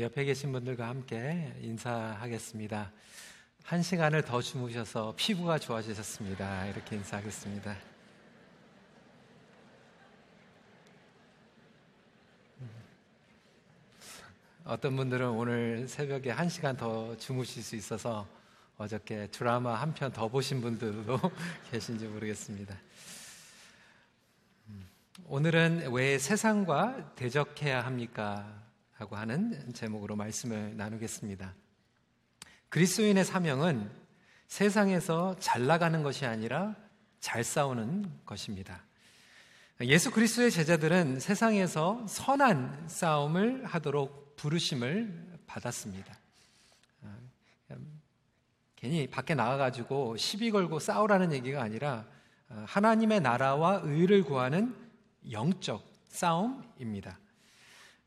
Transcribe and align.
옆에 0.00 0.24
계신 0.24 0.52
분들과 0.52 0.88
함께 0.88 1.52
인사하겠습니다. 1.60 2.92
한 3.64 3.82
시간을 3.82 4.22
더 4.22 4.40
주무셔서 4.40 5.14
피부가 5.16 5.58
좋아지셨습니다. 5.58 6.66
이렇게 6.66 6.96
인사하겠습니다. 6.96 7.76
어떤 14.64 14.96
분들은 14.96 15.28
오늘 15.28 15.88
새벽에 15.88 16.30
한 16.30 16.48
시간 16.48 16.76
더 16.76 17.16
주무실 17.16 17.62
수 17.62 17.74
있어서 17.76 18.26
어저께 18.78 19.28
드라마 19.30 19.74
한 19.74 19.92
편 19.94 20.12
더 20.12 20.28
보신 20.28 20.60
분들도 20.60 21.18
계신지 21.70 22.06
모르겠습니다. 22.06 22.76
오늘은 25.26 25.92
왜 25.92 26.18
세상과 26.18 27.14
대적해야 27.14 27.84
합니까? 27.84 28.61
라고 29.02 29.16
하는 29.16 29.72
제목으로 29.72 30.14
말씀을 30.14 30.76
나누겠습니다. 30.76 31.56
그리스도인의 32.68 33.24
사명은 33.24 33.90
세상에서 34.46 35.34
잘 35.40 35.66
나가는 35.66 36.04
것이 36.04 36.24
아니라 36.24 36.76
잘 37.18 37.42
싸우는 37.42 38.20
것입니다. 38.24 38.84
예수 39.80 40.12
그리스도의 40.12 40.52
제자들은 40.52 41.18
세상에서 41.18 42.06
선한 42.06 42.84
싸움을 42.86 43.64
하도록 43.64 44.36
부르심을 44.36 45.40
받았습니다. 45.48 46.16
괜히 48.76 49.08
밖에 49.08 49.34
나가가지고 49.34 50.16
시비 50.16 50.52
걸고 50.52 50.78
싸우라는 50.78 51.32
얘기가 51.32 51.60
아니라 51.60 52.06
하나님의 52.46 53.20
나라와 53.20 53.80
의를 53.82 54.22
구하는 54.22 54.76
영적 55.28 55.84
싸움입니다. 56.04 57.18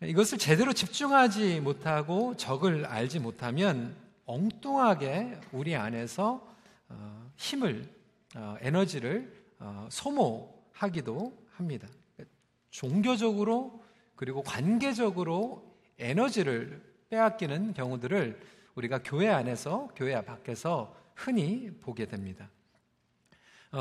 이것을 0.03 0.37
제대로 0.37 0.73
집중하지 0.73 1.61
못하고 1.61 2.35
적을 2.35 2.85
알지 2.85 3.19
못하면 3.19 3.95
엉뚱하게 4.25 5.39
우리 5.53 5.75
안에서 5.75 6.45
어, 6.89 7.31
힘을, 7.37 7.87
어, 8.35 8.57
에너지를 8.59 9.33
어, 9.59 9.87
소모하기도 9.89 11.45
합니다. 11.51 11.87
종교적으로 12.71 13.81
그리고 14.15 14.43
관계적으로 14.43 15.77
에너지를 15.97 16.83
빼앗기는 17.09 17.73
경우들을 17.73 18.41
우리가 18.75 18.99
교회 19.01 19.29
안에서, 19.29 19.89
교회 19.95 20.19
밖에서 20.25 20.93
흔히 21.15 21.71
보게 21.79 22.05
됩니다. 22.05 22.49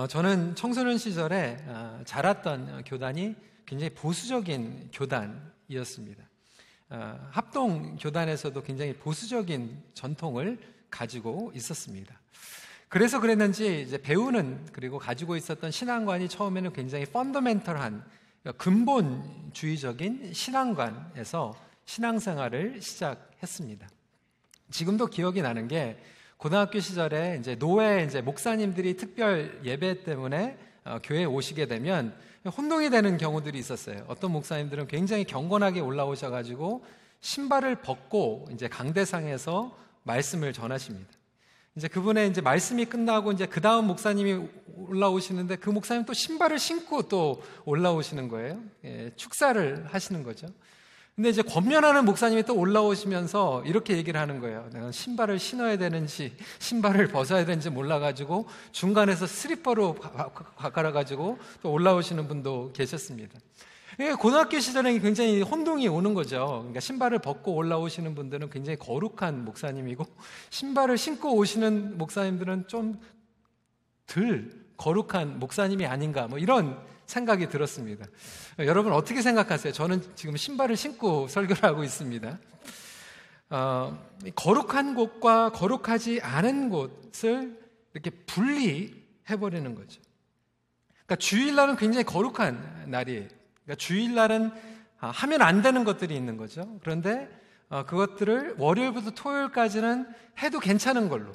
저는 0.08 0.54
청소년 0.54 0.98
시절에 0.98 1.56
자랐던 2.04 2.84
교단이 2.84 3.34
굉장히 3.66 3.90
보수적인 3.90 4.90
교단 4.92 5.53
이었습니다. 5.68 6.22
어, 6.90 7.28
합동 7.30 7.96
교단에서도 7.96 8.62
굉장히 8.62 8.94
보수적인 8.94 9.82
전통을 9.94 10.58
가지고 10.90 11.50
있었습니다. 11.54 12.20
그래서 12.88 13.20
그랬는지 13.20 13.82
이제 13.82 13.98
배우는 14.00 14.68
그리고 14.72 14.98
가지고 14.98 15.36
있었던 15.36 15.70
신앙관이 15.70 16.28
처음에는 16.28 16.72
굉장히 16.72 17.06
펀더멘털한 17.06 18.04
그러니까 18.42 18.62
근본주의적인 18.62 20.32
신앙관에서 20.32 21.54
신앙생활을 21.86 22.80
시작했습니다. 22.80 23.88
지금도 24.70 25.06
기억이 25.06 25.42
나는 25.42 25.66
게 25.66 25.98
고등학교 26.36 26.78
시절에 26.78 27.38
이제 27.40 27.56
노예 27.56 28.04
이제 28.04 28.20
목사님들이 28.20 28.96
특별 28.96 29.60
예배 29.64 30.04
때문에 30.04 30.58
어, 30.84 30.98
교회에 31.02 31.24
오시게 31.24 31.66
되면 31.66 32.14
혼동이 32.50 32.90
되는 32.90 33.16
경우들이 33.16 33.58
있었어요. 33.58 34.04
어떤 34.08 34.32
목사님들은 34.32 34.86
굉장히 34.88 35.24
경건하게 35.24 35.80
올라오셔가지고 35.80 36.84
신발을 37.20 37.76
벗고 37.76 38.46
이제 38.52 38.68
강대상에서 38.68 39.74
말씀을 40.02 40.52
전하십니다. 40.52 41.08
이제 41.76 41.88
그분의 41.88 42.30
이제 42.30 42.40
말씀이 42.40 42.84
끝나고 42.84 43.32
이제 43.32 43.46
그 43.46 43.60
다음 43.60 43.86
목사님이 43.86 44.46
올라오시는데 44.76 45.56
그 45.56 45.70
목사님 45.70 46.04
또 46.04 46.12
신발을 46.12 46.58
신고 46.58 47.02
또 47.08 47.42
올라오시는 47.64 48.28
거예요. 48.28 48.62
예, 48.84 49.10
축사를 49.16 49.86
하시는 49.90 50.22
거죠. 50.22 50.46
근데 51.14 51.28
이제 51.28 51.42
권면하는 51.42 52.04
목사님이 52.04 52.42
또 52.42 52.56
올라오시면서 52.56 53.62
이렇게 53.66 53.96
얘기를 53.96 54.20
하는 54.20 54.40
거예요. 54.40 54.68
내가 54.72 54.90
신발을 54.90 55.38
신어야 55.38 55.76
되는지 55.76 56.36
신발을 56.58 57.08
벗어야 57.08 57.44
되는지 57.44 57.70
몰라가지고 57.70 58.48
중간에서 58.72 59.26
스리퍼로 59.26 59.94
바꿔가지고 60.56 61.38
또 61.62 61.70
올라오시는 61.70 62.26
분도 62.26 62.72
계셨습니다. 62.72 63.38
고등학교 64.18 64.58
시절에 64.58 64.98
굉장히 64.98 65.40
혼동이 65.40 65.86
오는 65.86 66.14
거죠. 66.14 66.58
그러니까 66.58 66.80
신발을 66.80 67.20
벗고 67.20 67.54
올라오시는 67.54 68.16
분들은 68.16 68.50
굉장히 68.50 68.76
거룩한 68.76 69.44
목사님이고 69.44 70.04
신발을 70.50 70.98
신고 70.98 71.36
오시는 71.36 71.96
목사님들은 71.96 72.66
좀 72.66 72.98
덜 74.06 74.50
거룩한 74.76 75.38
목사님이 75.38 75.86
아닌가 75.86 76.26
뭐 76.26 76.38
이런 76.38 76.78
생각이 77.06 77.48
들었습니다. 77.48 78.06
여러분 78.60 78.92
어떻게 78.92 79.22
생각하세요? 79.22 79.72
저는 79.72 80.02
지금 80.14 80.36
신발을 80.36 80.76
신고 80.76 81.28
설교를 81.28 81.62
하고 81.62 81.84
있습니다. 81.84 82.38
어, 83.50 83.98
거룩한 84.34 84.94
곳과 84.94 85.50
거룩하지 85.52 86.20
않은 86.22 86.70
곳을 86.70 87.60
이렇게 87.92 88.10
분리해버리는 88.10 89.74
거죠. 89.74 90.00
그러니까 91.06 91.16
주일날은 91.16 91.76
굉장히 91.76 92.04
거룩한 92.04 92.86
날이에요. 92.88 93.28
그러니까 93.64 93.74
주일날은 93.76 94.50
아, 95.00 95.10
하면 95.10 95.42
안 95.42 95.62
되는 95.62 95.84
것들이 95.84 96.16
있는 96.16 96.36
거죠. 96.36 96.78
그런데 96.82 97.28
어, 97.68 97.84
그것들을 97.84 98.56
월요일부터 98.58 99.10
토요일까지는 99.10 100.06
해도 100.42 100.58
괜찮은 100.60 101.08
걸로. 101.08 101.32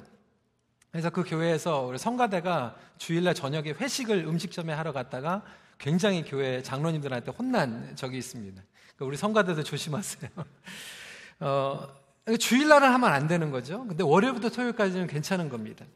그래서 0.90 1.10
그 1.10 1.22
교회에서 1.22 1.82
우리 1.82 1.98
성가대가 1.98 2.74
주일날 2.98 3.34
저녁에 3.34 3.70
회식을 3.70 4.24
음식점에 4.26 4.72
하러 4.72 4.92
갔다가 4.92 5.42
굉장히 5.78 6.24
교회 6.24 6.62
장로님들한테 6.62 7.30
혼난 7.30 7.94
적이 7.96 8.18
있습니다. 8.18 8.60
그러니까 8.96 9.04
우리 9.04 9.16
성가대도 9.16 9.62
조심하세요. 9.62 10.30
어, 11.40 11.88
주일날은 12.38 12.92
하면 12.92 13.12
안 13.12 13.28
되는 13.28 13.50
거죠. 13.50 13.86
근데 13.86 14.02
월요일부터 14.02 14.50
토요일까지는 14.50 15.06
괜찮은 15.06 15.48
겁니다. 15.48 15.86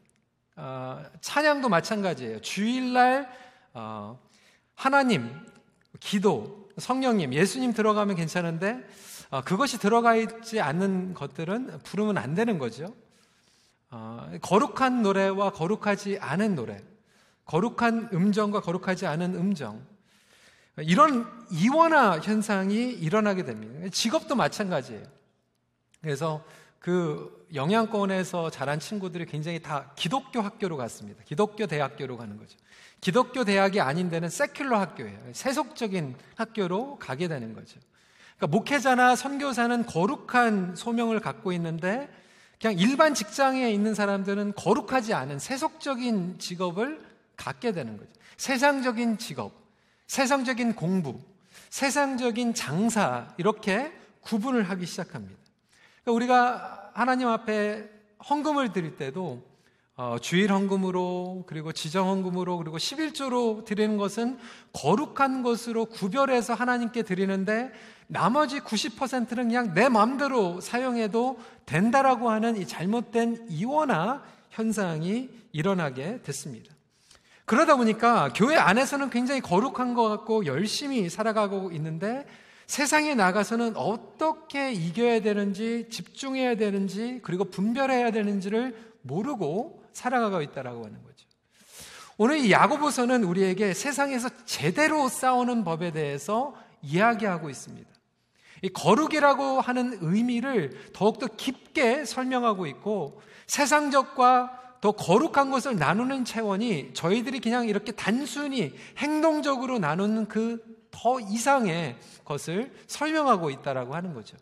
어, 0.55 1.03
찬양도 1.21 1.67
마찬가지예요. 1.69 2.39
주일날 2.41 3.29
어, 3.73 4.17
하나님, 4.75 5.29
기도, 5.99 6.69
성령님, 6.77 7.33
예수님 7.33 7.73
들어가면 7.73 8.15
괜찮은데 8.15 8.83
어, 9.29 9.41
그것이 9.41 9.77
들어가 9.77 10.15
있지 10.15 10.61
않는 10.61 11.13
것들은 11.13 11.79
부르면 11.83 12.17
안 12.17 12.33
되는 12.33 12.57
거죠. 12.57 12.95
어, 13.91 14.29
거룩한 14.41 15.01
노래와 15.01 15.51
거룩하지 15.51 16.17
않은 16.19 16.55
노래. 16.55 16.81
거룩한 17.45 18.09
음정과 18.13 18.61
거룩하지 18.61 19.05
않은 19.07 19.35
음정. 19.35 19.85
이런 20.77 21.25
이원화 21.51 22.19
현상이 22.19 22.91
일어나게 22.91 23.43
됩니다. 23.43 23.87
직업도 23.91 24.35
마찬가지예요. 24.35 25.03
그래서 26.01 26.43
그 26.79 27.47
영양권에서 27.53 28.49
자란 28.49 28.79
친구들이 28.79 29.25
굉장히 29.25 29.59
다 29.59 29.91
기독교 29.95 30.41
학교로 30.41 30.77
갔습니다. 30.77 31.23
기독교 31.23 31.65
대학교로 31.65 32.17
가는 32.17 32.37
거죠. 32.37 32.57
기독교 32.99 33.43
대학이 33.43 33.79
아닌 33.81 34.09
데는 34.09 34.29
세큘러 34.29 34.73
학교예요. 34.73 35.17
세속적인 35.31 36.15
학교로 36.35 36.97
가게 36.99 37.27
되는 37.27 37.53
거죠. 37.53 37.79
그러니까 38.37 38.57
목회자나 38.57 39.15
선교사는 39.15 39.85
거룩한 39.85 40.75
소명을 40.75 41.21
갖고 41.21 41.51
있는데 41.53 42.09
그냥 42.65 42.79
일반 42.79 43.13
직장에 43.13 43.69
있는 43.69 43.93
사람들은 43.93 44.53
거룩하지 44.55 45.13
않은 45.13 45.37
세속적인 45.37 46.39
직업을 46.39 46.99
갖게 47.35 47.71
되는 47.71 47.95
거죠. 47.95 48.09
세상적인 48.37 49.19
직업, 49.19 49.51
세상적인 50.07 50.73
공부, 50.73 51.19
세상적인 51.69 52.55
장사 52.55 53.27
이렇게 53.37 53.93
구분을 54.21 54.63
하기 54.63 54.87
시작합니다. 54.87 55.35
그러니까 56.01 56.11
우리가 56.11 56.91
하나님 56.95 57.27
앞에 57.27 57.87
헌금을 58.27 58.73
드릴 58.73 58.97
때도 58.97 59.43
어, 59.95 60.17
주일 60.19 60.51
헌금으로 60.51 61.43
그리고 61.45 61.71
지정 61.71 62.09
헌금으로 62.09 62.57
그리고 62.57 62.77
11조로 62.77 63.63
드리는 63.63 63.95
것은 63.97 64.39
거룩한 64.73 65.43
것으로 65.43 65.85
구별해서 65.85 66.55
하나님께 66.55 67.03
드리는데 67.03 67.71
나머지 68.07 68.59
90%는 68.59 69.47
그냥 69.47 69.73
내 69.73 69.89
마음대로 69.89 70.61
사용해도 70.61 71.39
된다라고 71.65 72.29
하는 72.29 72.57
이 72.57 72.67
잘못된 72.67 73.47
이원화 73.49 74.23
현상이 74.51 75.29
일어나게 75.51 76.21
됐습니다. 76.21 76.73
그러다 77.45 77.75
보니까 77.75 78.31
교회 78.35 78.55
안에서는 78.55 79.09
굉장히 79.09 79.41
거룩한 79.41 79.93
것 79.93 80.09
같고 80.09 80.45
열심히 80.45 81.09
살아가고 81.09 81.71
있는데 81.71 82.25
세상에 82.65 83.13
나가서는 83.13 83.75
어떻게 83.75 84.71
이겨야 84.73 85.21
되는지 85.21 85.87
집중해야 85.91 86.55
되는지 86.55 87.19
그리고 87.23 87.45
분별해야 87.45 88.11
되는지를 88.11 88.75
모르고 89.03 89.83
살아가고 89.93 90.41
있다라고 90.41 90.83
하는 90.85 91.03
거죠. 91.03 91.27
오늘 92.17 92.37
이 92.37 92.51
야고보서는 92.51 93.23
우리에게 93.23 93.73
세상에서 93.73 94.29
제대로 94.45 95.07
싸우는 95.07 95.63
법에 95.63 95.91
대해서 95.91 96.55
이야기하고 96.81 97.49
있습니다. 97.49 97.94
이 98.65 98.69
거룩이라고 98.69 99.61
하는 99.61 99.97
의미를 100.01 100.71
더욱더 100.91 101.27
깊게 101.27 102.05
설명하고 102.05 102.65
있고 102.67 103.21
세상적과 103.47 104.61
더 104.81 104.91
거룩한 104.91 105.51
것을 105.51 105.77
나누는 105.77 106.25
차원이 106.25 106.91
저희들이 106.93 107.39
그냥 107.39 107.67
이렇게 107.67 107.91
단순히 107.91 108.73
행동적으로 108.97 109.79
나누는 109.79 110.27
그 110.27 110.75
더 110.95 111.19
이상의 111.19 111.97
것을 112.23 112.71
설명하고 112.87 113.49
있다라고 113.49 113.95
하는 113.95 114.13
거죠. 114.13 114.37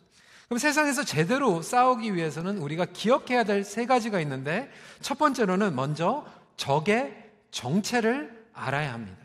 그럼 0.48 0.60
세상에서 0.60 1.04
제대로 1.04 1.64
싸우기 1.64 2.14
위해서는 2.14 2.60
우리가 2.60 2.86
기억해야 2.86 3.44
될 3.44 3.64
세 3.64 3.88
가지가 3.88 4.20
있는데 4.22 4.70
첫 5.02 5.18
번째로는 5.18 5.76
먼저 5.76 6.26
적의 6.58 7.32
정체를 7.50 8.46
알아야 8.54 8.94
합니다. 8.94 9.18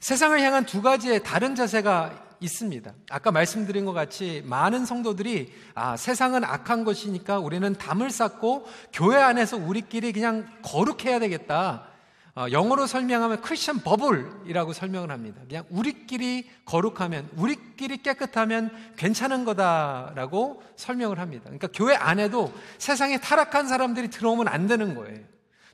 세상을 0.00 0.40
향한 0.40 0.64
두 0.64 0.80
가지의 0.80 1.22
다른 1.22 1.54
자세가 1.54 2.25
있습니다. 2.40 2.92
아까 3.10 3.30
말씀드린 3.30 3.84
것 3.84 3.92
같이 3.92 4.42
많은 4.46 4.84
성도들이 4.84 5.52
아, 5.74 5.96
세상은 5.96 6.44
악한 6.44 6.84
것이니까 6.84 7.38
우리는 7.38 7.72
담을 7.74 8.10
쌓고 8.10 8.66
교회 8.92 9.16
안에서 9.16 9.56
우리끼리 9.56 10.12
그냥 10.12 10.46
거룩해야 10.62 11.18
되겠다. 11.18 11.88
어, 12.36 12.50
영어로 12.50 12.86
설명하면 12.86 13.40
크리스천 13.40 13.78
버블이라고 13.80 14.74
설명을 14.74 15.10
합니다. 15.10 15.40
그냥 15.48 15.64
우리끼리 15.70 16.46
거룩하면, 16.66 17.30
우리끼리 17.34 18.02
깨끗하면 18.02 18.70
괜찮은 18.98 19.46
거다라고 19.46 20.62
설명을 20.76 21.18
합니다. 21.18 21.44
그러니까 21.44 21.68
교회 21.72 21.94
안에도 21.94 22.52
세상에 22.76 23.18
타락한 23.18 23.68
사람들이 23.68 24.10
들어오면 24.10 24.48
안 24.48 24.66
되는 24.66 24.94
거예요. 24.94 25.18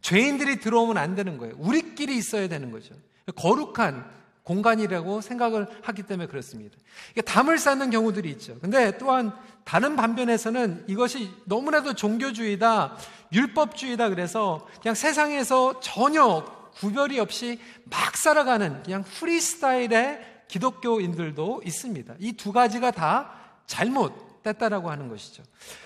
죄인들이 0.03 0.61
들어오면 0.61 0.99
안 0.99 1.17
되는 1.17 1.37
거예요. 1.37 1.55
우리끼리 1.59 2.17
있어야 2.17 2.47
되는 2.47 2.71
거죠. 2.71 2.95
거룩한 3.35 4.22
공간이라고 4.45 5.21
생각을 5.21 5.69
하기 5.83 6.03
때문에 6.05 6.27
그렇습니다. 6.29 6.77
담을 7.25 7.59
쌓는 7.59 7.91
경우들이 7.91 8.29
있죠. 8.31 8.59
근데 8.61 8.97
또한 8.99 9.33
다른 9.65 9.95
반면에서는 9.97 10.85
이것이 10.89 11.31
너무나도 11.45 11.95
종교주의다, 11.95 12.97
율법주의다 13.33 14.09
그래서 14.09 14.67
그냥 14.81 14.95
세상에서 14.95 15.81
전혀 15.81 16.45
구별이 16.75 17.21
없이 17.21 17.61
막 17.85 18.17
살아가는 18.17 18.83
그냥 18.83 19.05
프리스타일의 19.05 20.45
기독교인들도 20.49 21.63
있습니다. 21.65 22.15
이 22.19 22.33
두 22.33 22.53
가지가 22.53 22.91
다 22.91 23.33
잘못됐다라고 23.67 24.91
하는 24.91 25.09
것이죠. 25.09 25.43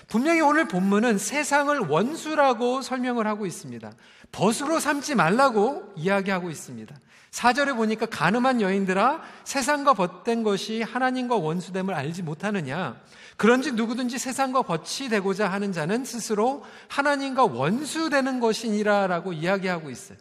분명히 0.07 0.41
오늘 0.41 0.67
본문은 0.67 1.19
세상을 1.19 1.77
원수라고 1.79 2.81
설명을 2.81 3.27
하고 3.27 3.45
있습니다. 3.45 3.91
벗으로 4.31 4.79
삼지 4.79 5.15
말라고 5.15 5.93
이야기하고 5.95 6.49
있습니다. 6.49 6.95
4절에 7.31 7.75
보니까 7.75 8.05
가늠한 8.05 8.61
여인들아 8.61 9.21
세상과 9.43 9.93
벗된 9.93 10.43
것이 10.43 10.81
하나님과 10.81 11.35
원수됨을 11.35 11.93
알지 11.93 12.23
못하느냐 12.23 12.99
그런지 13.35 13.71
누구든지 13.71 14.17
세상과 14.17 14.63
벗이 14.63 15.09
되고자 15.09 15.47
하는 15.47 15.71
자는 15.71 16.03
스스로 16.03 16.63
하나님과 16.87 17.45
원수되는 17.45 18.39
것이니라라고 18.39 19.33
이야기하고 19.33 19.89
있어요. 19.89 20.17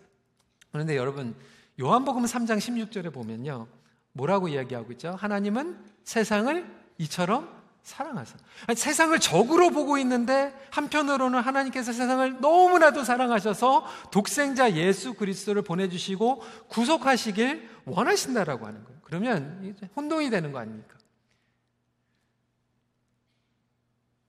그런데 0.71 0.97
여러분 0.97 1.35
요한복음 1.81 2.25
3장 2.25 2.59
16절에 2.59 3.13
보면요. 3.13 3.67
뭐라고 4.13 4.49
이야기하고 4.49 4.93
있죠? 4.93 5.17
하나님은 5.19 5.79
세상을 6.05 6.67
이처럼 6.99 7.56
사랑하사. 7.87 8.37
아니, 8.67 8.77
세상을 8.77 9.17
적으로 9.21 9.71
보고 9.71 9.97
있는데 9.99 10.53
한편으로는 10.71 11.39
하나님께서 11.39 11.93
세상을 11.93 12.41
너무나도 12.41 13.05
사랑하셔서 13.05 13.87
독생자 14.11 14.73
예수 14.73 15.15
그리스도를 15.15 15.63
보내주시고 15.63 16.43
구속하시길 16.67 17.71
원하신다라고 17.85 18.67
하는 18.67 18.83
거예요. 18.83 18.99
그러면 19.05 19.77
혼동이 19.95 20.31
되는 20.31 20.51
거 20.51 20.59
아닙니까? 20.59 20.97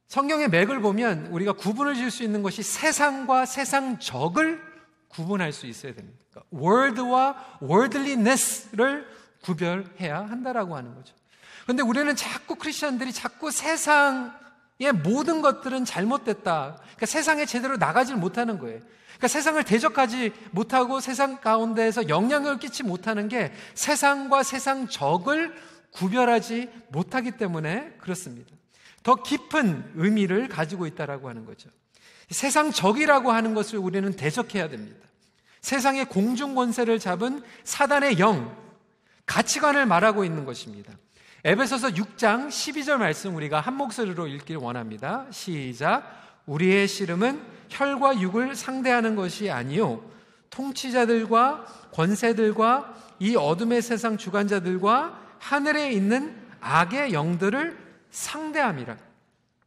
성경의 0.07 0.49
맥을 0.49 0.79
보면 0.79 1.25
우리가 1.27 1.53
구분을 1.53 1.95
지을 1.95 2.11
수 2.11 2.21
있는 2.21 2.43
것이 2.43 2.61
세상과 2.61 3.47
세상적을 3.47 4.61
구분할 5.07 5.51
수 5.51 5.65
있어야 5.65 5.95
됩니다. 5.95 6.19
그러니까 6.29 6.47
world와 6.55 7.57
worldliness를 7.63 9.07
구별해야 9.41 10.19
한다라고 10.29 10.75
하는 10.75 10.93
거죠. 10.93 11.15
그런데 11.67 11.83
우리는 11.83 12.15
자꾸 12.15 12.55
크리스천들이 12.55 13.11
자꾸 13.11 13.51
세상의 13.51 14.93
모든 15.03 15.41
것들은 15.41 15.83
잘못됐다. 15.83 16.77
그러니까 16.79 17.05
세상에 17.05 17.45
제대로 17.45 17.75
나가질 17.75 18.15
못하는 18.15 18.57
거예요. 18.57 18.79
그러니까 18.79 19.27
세상을 19.27 19.61
대적하지 19.65 20.31
못하고 20.51 21.01
세상 21.01 21.41
가운데에서 21.41 22.07
영향을 22.07 22.57
끼치 22.57 22.83
못하는 22.83 23.27
게 23.27 23.51
세상과 23.73 24.43
세상 24.43 24.87
적을 24.87 25.53
구별하지 25.91 26.69
못하기 26.87 27.31
때문에 27.31 27.95
그렇습니다. 27.99 28.55
더 29.03 29.15
깊은 29.15 29.91
의미를 29.95 30.47
가지고 30.47 30.87
있다라고 30.87 31.27
하는 31.27 31.45
거죠. 31.45 31.69
세상 32.29 32.71
적이라고 32.71 33.33
하는 33.33 33.53
것을 33.53 33.77
우리는 33.77 34.09
대적해야 34.13 34.69
됩니다. 34.69 35.05
세상의 35.59 36.05
공중 36.05 36.55
권세를 36.55 36.99
잡은 36.99 37.43
사단의 37.65 38.19
영, 38.19 38.55
가치관을 39.25 39.85
말하고 39.85 40.23
있는 40.23 40.45
것입니다. 40.45 40.93
에베소서 41.43 41.89
6장 41.89 42.47
12절 42.47 42.97
말씀 42.97 43.35
우리가 43.35 43.59
한 43.59 43.75
목소리로 43.75 44.27
읽기를 44.27 44.59
원합니다. 44.59 45.25
시작. 45.29 46.03
우리의 46.47 46.87
씨름은 46.87 47.41
혈과 47.69 48.19
육을 48.19 48.55
상대하는 48.55 49.15
것이 49.15 49.51
아니요 49.51 50.01
통치자들과 50.49 51.65
권세들과 51.93 52.95
이 53.19 53.35
어둠의 53.35 53.81
세상 53.81 54.17
주관자들과 54.17 55.19
하늘에 55.39 55.91
있는 55.91 56.35
악의 56.59 57.13
영들을 57.13 57.77
상대함이라. 58.09 58.97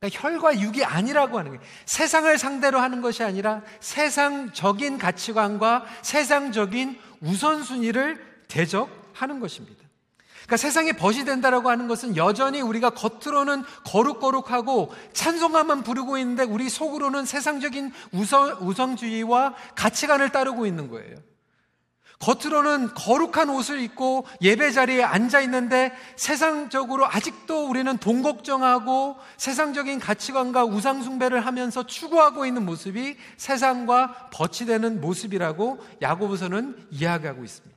그러니까 0.00 0.20
혈과 0.20 0.60
육이 0.60 0.84
아니라고 0.84 1.38
하는 1.38 1.52
거예요. 1.52 1.62
세상을 1.84 2.36
상대로 2.38 2.80
하는 2.80 3.00
것이 3.00 3.22
아니라 3.22 3.62
세상적인 3.80 4.98
가치관과 4.98 5.84
세상적인 6.02 6.98
우선순위를 7.20 8.44
대적하는 8.48 9.38
것입니다. 9.38 9.89
그러니까 10.50 10.56
세상에 10.56 10.90
벗이 10.90 11.24
된다라고 11.24 11.70
하는 11.70 11.86
것은 11.86 12.16
여전히 12.16 12.60
우리가 12.60 12.90
겉으로는 12.90 13.62
거룩거룩하고 13.84 14.92
찬송가만 15.12 15.84
부르고 15.84 16.18
있는데 16.18 16.42
우리 16.42 16.68
속으로는 16.68 17.24
세상적인 17.24 17.92
우선, 18.10 18.56
우성주의와 18.60 19.54
가치관을 19.76 20.30
따르고 20.30 20.66
있는 20.66 20.88
거예요. 20.90 21.18
겉으로는 22.18 22.94
거룩한 22.94 23.48
옷을 23.48 23.80
입고 23.80 24.26
예배 24.42 24.72
자리에 24.72 25.04
앉아 25.04 25.40
있는데 25.42 25.92
세상적으로 26.16 27.06
아직도 27.06 27.68
우리는 27.68 27.96
돈 27.98 28.22
걱정하고 28.22 29.18
세상적인 29.36 30.00
가치관과 30.00 30.64
우상숭배를 30.64 31.46
하면서 31.46 31.86
추구하고 31.86 32.44
있는 32.44 32.66
모습이 32.66 33.16
세상과 33.36 34.30
버치되는 34.32 35.00
모습이라고 35.00 35.78
야고보서는 36.02 36.88
이야기하고 36.90 37.44
있습니다. 37.44 37.69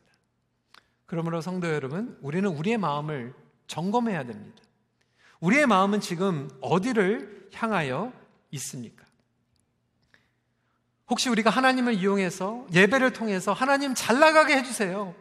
그러므로 1.13 1.41
성도 1.41 1.71
여러분, 1.71 2.17
우리는 2.23 2.49
우리의 2.49 2.79
마음을 2.79 3.35
점검해야 3.67 4.23
됩니다. 4.23 4.57
우리의 5.41 5.67
마음은 5.67 6.01
지금 6.01 6.49
어디를 6.59 7.49
향하여 7.53 8.11
있습니까? 8.49 9.05
혹시 11.07 11.29
우리가 11.29 11.51
하나님을 11.51 11.93
이용해서 11.93 12.65
예배를 12.73 13.13
통해서 13.13 13.53
하나님 13.53 13.93
잘 13.93 14.17
나가게 14.17 14.57
해주세요. 14.57 15.13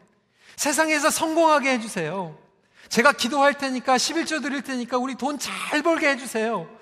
세상에서 0.56 1.10
성공하게 1.10 1.72
해주세요. 1.72 2.38
제가 2.88 3.12
기도할 3.12 3.58
테니까 3.58 3.96
11조 3.98 4.40
드릴 4.40 4.62
테니까 4.62 4.96
우리 4.96 5.14
돈 5.14 5.38
잘 5.38 5.82
벌게 5.82 6.08
해주세요. 6.08 6.74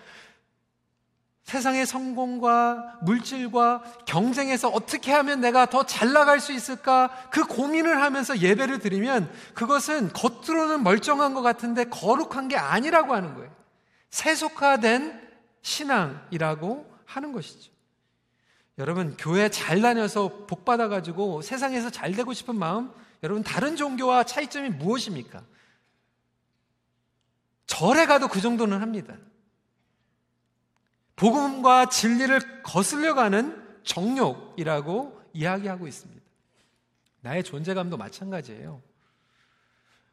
세상의 1.51 1.85
성공과 1.85 3.01
물질과 3.03 3.83
경쟁에서 4.07 4.69
어떻게 4.69 5.11
하면 5.11 5.41
내가 5.41 5.67
더 5.67 5.83
잘 5.83 6.13
나갈 6.13 6.39
수 6.39 6.53
있을까 6.53 7.11
그 7.33 7.45
고민을 7.45 8.01
하면서 8.01 8.39
예배를 8.39 8.79
드리면 8.79 9.29
그것은 9.55 10.13
겉으로는 10.13 10.85
멀쩡한 10.85 11.35
것 11.35 11.43
같은데 11.43 11.85
거룩한 11.87 12.47
게 12.47 12.57
아니라고 12.57 13.17
하는 13.17 13.35
거예요. 13.35 13.51
세속화된 14.11 15.29
신앙이라고 15.63 16.89
하는 17.05 17.33
것이죠. 17.33 17.73
여러분, 18.79 19.17
교회 19.19 19.49
잘 19.49 19.81
다녀서 19.81 20.47
복 20.47 20.65
받아가지고 20.65 21.43
세상에서 21.43 21.91
잘 21.91 22.13
되고 22.13 22.33
싶은 22.33 22.57
마음, 22.57 22.93
여러분, 23.25 23.43
다른 23.43 23.75
종교와 23.75 24.23
차이점이 24.23 24.69
무엇입니까? 24.71 25.43
절에 27.67 28.07
가도 28.07 28.29
그 28.29 28.41
정도는 28.41 28.81
합니다. 28.81 29.17
복음과 31.21 31.91
진리를 31.91 32.63
거슬려 32.63 33.13
가는 33.13 33.63
정욕이라고 33.85 35.21
이야기하고 35.35 35.87
있습니다. 35.87 36.23
나의 37.21 37.45
존재감도 37.45 37.99
마찬가지예요. 37.99 38.81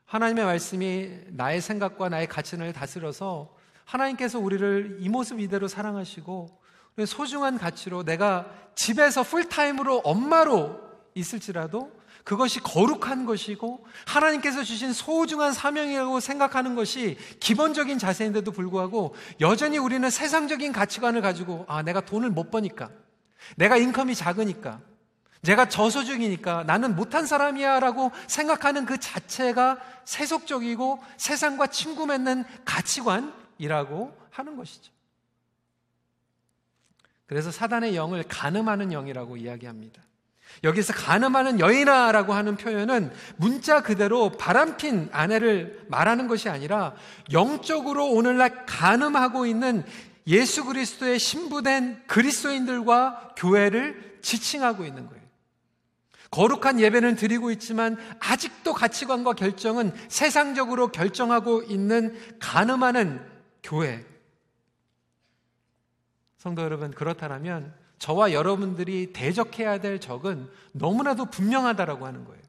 하나님의 0.05 0.43
말씀이 0.43 1.17
나의 1.27 1.61
생각과 1.61 2.09
나의 2.09 2.27
가치를 2.27 2.73
다스려서 2.73 3.55
하나님께서 3.85 4.37
우리를 4.37 4.97
이 4.99 5.07
모습 5.07 5.39
이대로 5.39 5.69
사랑하시고 5.69 6.49
소중한 7.05 7.57
가치로 7.57 8.03
내가 8.03 8.51
집에서 8.75 9.23
풀타임으로 9.23 9.99
엄마로 9.99 10.77
있을지라도 11.15 11.96
그것이 12.27 12.59
거룩한 12.59 13.25
것이고 13.25 13.87
하나님께서 14.05 14.61
주신 14.61 14.91
소중한 14.91 15.53
사명이라고 15.53 16.19
생각하는 16.19 16.75
것이 16.75 17.17
기본적인 17.39 17.99
자세인데도 17.99 18.51
불구하고 18.51 19.15
여전히 19.39 19.77
우리는 19.77 20.09
세상적인 20.09 20.73
가치관을 20.73 21.21
가지고 21.21 21.63
아, 21.69 21.83
내가 21.83 22.01
돈을 22.01 22.29
못 22.29 22.51
버니까 22.51 22.89
내가 23.55 23.77
인컴이 23.77 24.13
작으니까 24.13 24.81
내가 25.41 25.69
저소득이니까 25.69 26.65
나는 26.65 26.97
못한 26.97 27.25
사람이야 27.25 27.79
라고 27.79 28.11
생각하는 28.27 28.85
그 28.85 28.99
자체가 28.99 29.79
세속적이고 30.03 31.01
세상과 31.15 31.67
친구 31.67 32.07
맺는 32.07 32.43
가치관이라고 32.65 34.17
하는 34.31 34.57
것이죠. 34.57 34.91
그래서 37.25 37.51
사단의 37.51 37.95
영을 37.95 38.23
가늠하는 38.23 38.91
영이라고 38.91 39.37
이야기합니다. 39.37 40.06
여기서 40.63 40.93
가늠하는 40.93 41.59
여인아라고 41.59 42.33
하는 42.33 42.55
표현은 42.55 43.11
문자 43.35 43.81
그대로 43.81 44.31
바람핀 44.31 45.09
아내를 45.11 45.85
말하는 45.87 46.27
것이 46.27 46.49
아니라 46.49 46.95
영적으로 47.31 48.07
오늘날 48.07 48.65
가늠하고 48.65 49.45
있는 49.45 49.83
예수 50.25 50.65
그리스도의 50.65 51.19
신부된 51.19 52.03
그리스도인들과 52.07 53.35
교회를 53.37 54.19
지칭하고 54.21 54.83
있는 54.83 55.07
거예요. 55.07 55.23
거룩한 56.31 56.79
예배는 56.81 57.15
드리고 57.15 57.51
있지만 57.51 57.97
아직도 58.19 58.73
가치관과 58.73 59.33
결정은 59.33 59.93
세상적으로 60.09 60.89
결정하고 60.91 61.63
있는 61.63 62.17
가늠하는 62.39 63.25
교회. 63.63 64.05
성도 66.37 66.61
여러분, 66.61 66.91
그렇다면 66.91 67.73
저와 67.99 68.31
여러분들이 68.31 69.11
대적해야 69.13 69.79
될 69.79 69.99
적은 69.99 70.49
너무나도 70.73 71.25
분명하다라고 71.25 72.05
하는 72.05 72.25
거예요. 72.25 72.41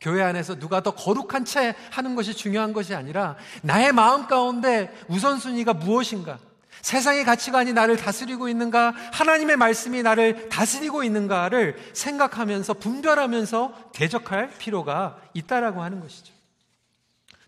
교회 0.00 0.22
안에서 0.22 0.58
누가 0.58 0.82
더 0.82 0.94
거룩한 0.94 1.44
채 1.44 1.74
하는 1.90 2.14
것이 2.14 2.34
중요한 2.34 2.72
것이 2.72 2.94
아니라 2.94 3.36
나의 3.62 3.92
마음 3.92 4.26
가운데 4.26 4.94
우선순위가 5.08 5.74
무엇인가? 5.74 6.38
세상의 6.82 7.24
가치관이 7.24 7.72
나를 7.72 7.96
다스리고 7.96 8.48
있는가? 8.48 8.94
하나님의 9.12 9.56
말씀이 9.56 10.02
나를 10.02 10.48
다스리고 10.48 11.02
있는가를 11.02 11.76
생각하면서 11.94 12.74
분별하면서 12.74 13.90
대적할 13.92 14.50
필요가 14.58 15.20
있다라고 15.34 15.82
하는 15.82 16.00
것이죠. 16.00 16.32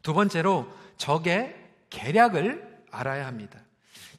두 0.03 0.15
번째로 0.15 0.67
적의 0.97 1.55
계략을 1.91 2.83
알아야 2.91 3.27
합니다. 3.27 3.61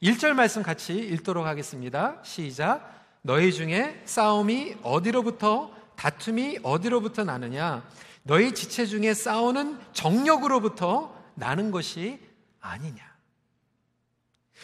1절 0.02 0.34
말씀 0.34 0.64
같이 0.64 0.98
읽도록 0.98 1.46
하겠습니다. 1.46 2.20
시작. 2.24 3.00
너희 3.22 3.52
중에 3.52 4.02
싸움이 4.06 4.78
어디로부터 4.82 5.72
다툼이 5.96 6.60
어디로부터 6.64 7.26
나느냐? 7.26 7.84
너희 8.24 8.54
지체 8.54 8.86
중에 8.86 9.14
싸우는 9.14 9.78
정력으로부터 9.92 11.14
나는 11.36 11.72
것이 11.72 12.20
아니냐? 12.62 13.10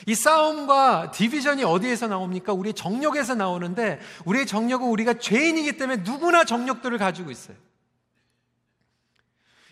이 0.08 0.15
싸움과 0.15 1.12
디비전이 1.12 1.63
어디에서 1.63 2.08
나옵니까? 2.08 2.54
우리의 2.54 2.74
정력에서 2.74 3.36
나오는데 3.36 4.00
우리의 4.25 4.46
정력은 4.46 4.88
우리가 4.88 5.15
죄인이기 5.15 5.77
때문에 5.77 6.04
누구나 6.04 6.46
정력들을 6.46 6.98
가지고 6.98 7.32
있어요. 7.32 7.58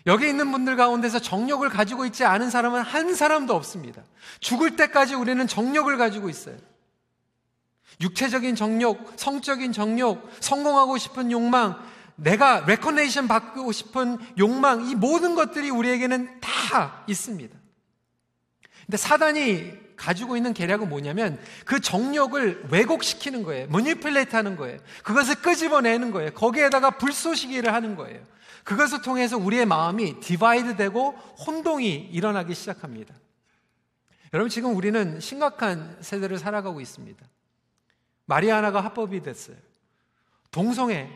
여기 0.06 0.28
있는 0.28 0.52
분들 0.52 0.76
가운데서 0.76 1.18
정욕을 1.18 1.66
가지고 1.68 2.04
있지 2.04 2.24
않은 2.24 2.50
사람은 2.50 2.82
한 2.82 3.14
사람도 3.14 3.54
없습니다. 3.54 4.02
죽을 4.40 4.76
때까지 4.76 5.14
우리는 5.14 5.46
정욕을 5.46 5.96
가지고 5.96 6.28
있어요. 6.28 6.56
육체적인 8.00 8.54
정욕, 8.54 9.12
성적인 9.16 9.72
정욕, 9.72 10.30
성공하고 10.40 10.98
싶은 10.98 11.30
욕망, 11.30 11.82
내가 12.16 12.60
recognition 12.66 13.28
받고 13.28 13.72
싶은 13.72 14.18
욕망, 14.38 14.86
이 14.88 14.94
모든 14.94 15.34
것들이 15.34 15.70
우리에게는 15.70 16.40
다 16.40 17.04
있습니다. 17.06 17.56
근데 18.86 18.96
사단이 18.96 19.83
가지고 19.96 20.36
있는 20.36 20.52
계략은 20.52 20.88
뭐냐면 20.88 21.38
그 21.64 21.80
정욕을 21.80 22.68
왜곡시키는 22.70 23.42
거예요. 23.42 23.68
manipulate 23.68 24.34
하는 24.34 24.56
거예요. 24.56 24.78
그것을 25.02 25.36
끄집어내는 25.36 26.10
거예요. 26.10 26.32
거기에다가 26.32 26.90
불쏘시개를 26.90 27.72
하는 27.72 27.96
거예요. 27.96 28.20
그것을 28.64 29.02
통해서 29.02 29.36
우리의 29.36 29.66
마음이 29.66 30.20
divide 30.20 30.76
되고 30.76 31.12
혼동이 31.46 32.08
일어나기 32.12 32.54
시작합니다. 32.54 33.14
여러분 34.32 34.50
지금 34.50 34.74
우리는 34.74 35.20
심각한 35.20 35.96
세대를 36.00 36.38
살아가고 36.38 36.80
있습니다. 36.80 37.24
마리화나가 38.26 38.80
합법이 38.80 39.22
됐어요. 39.22 39.56
동성애. 40.50 41.10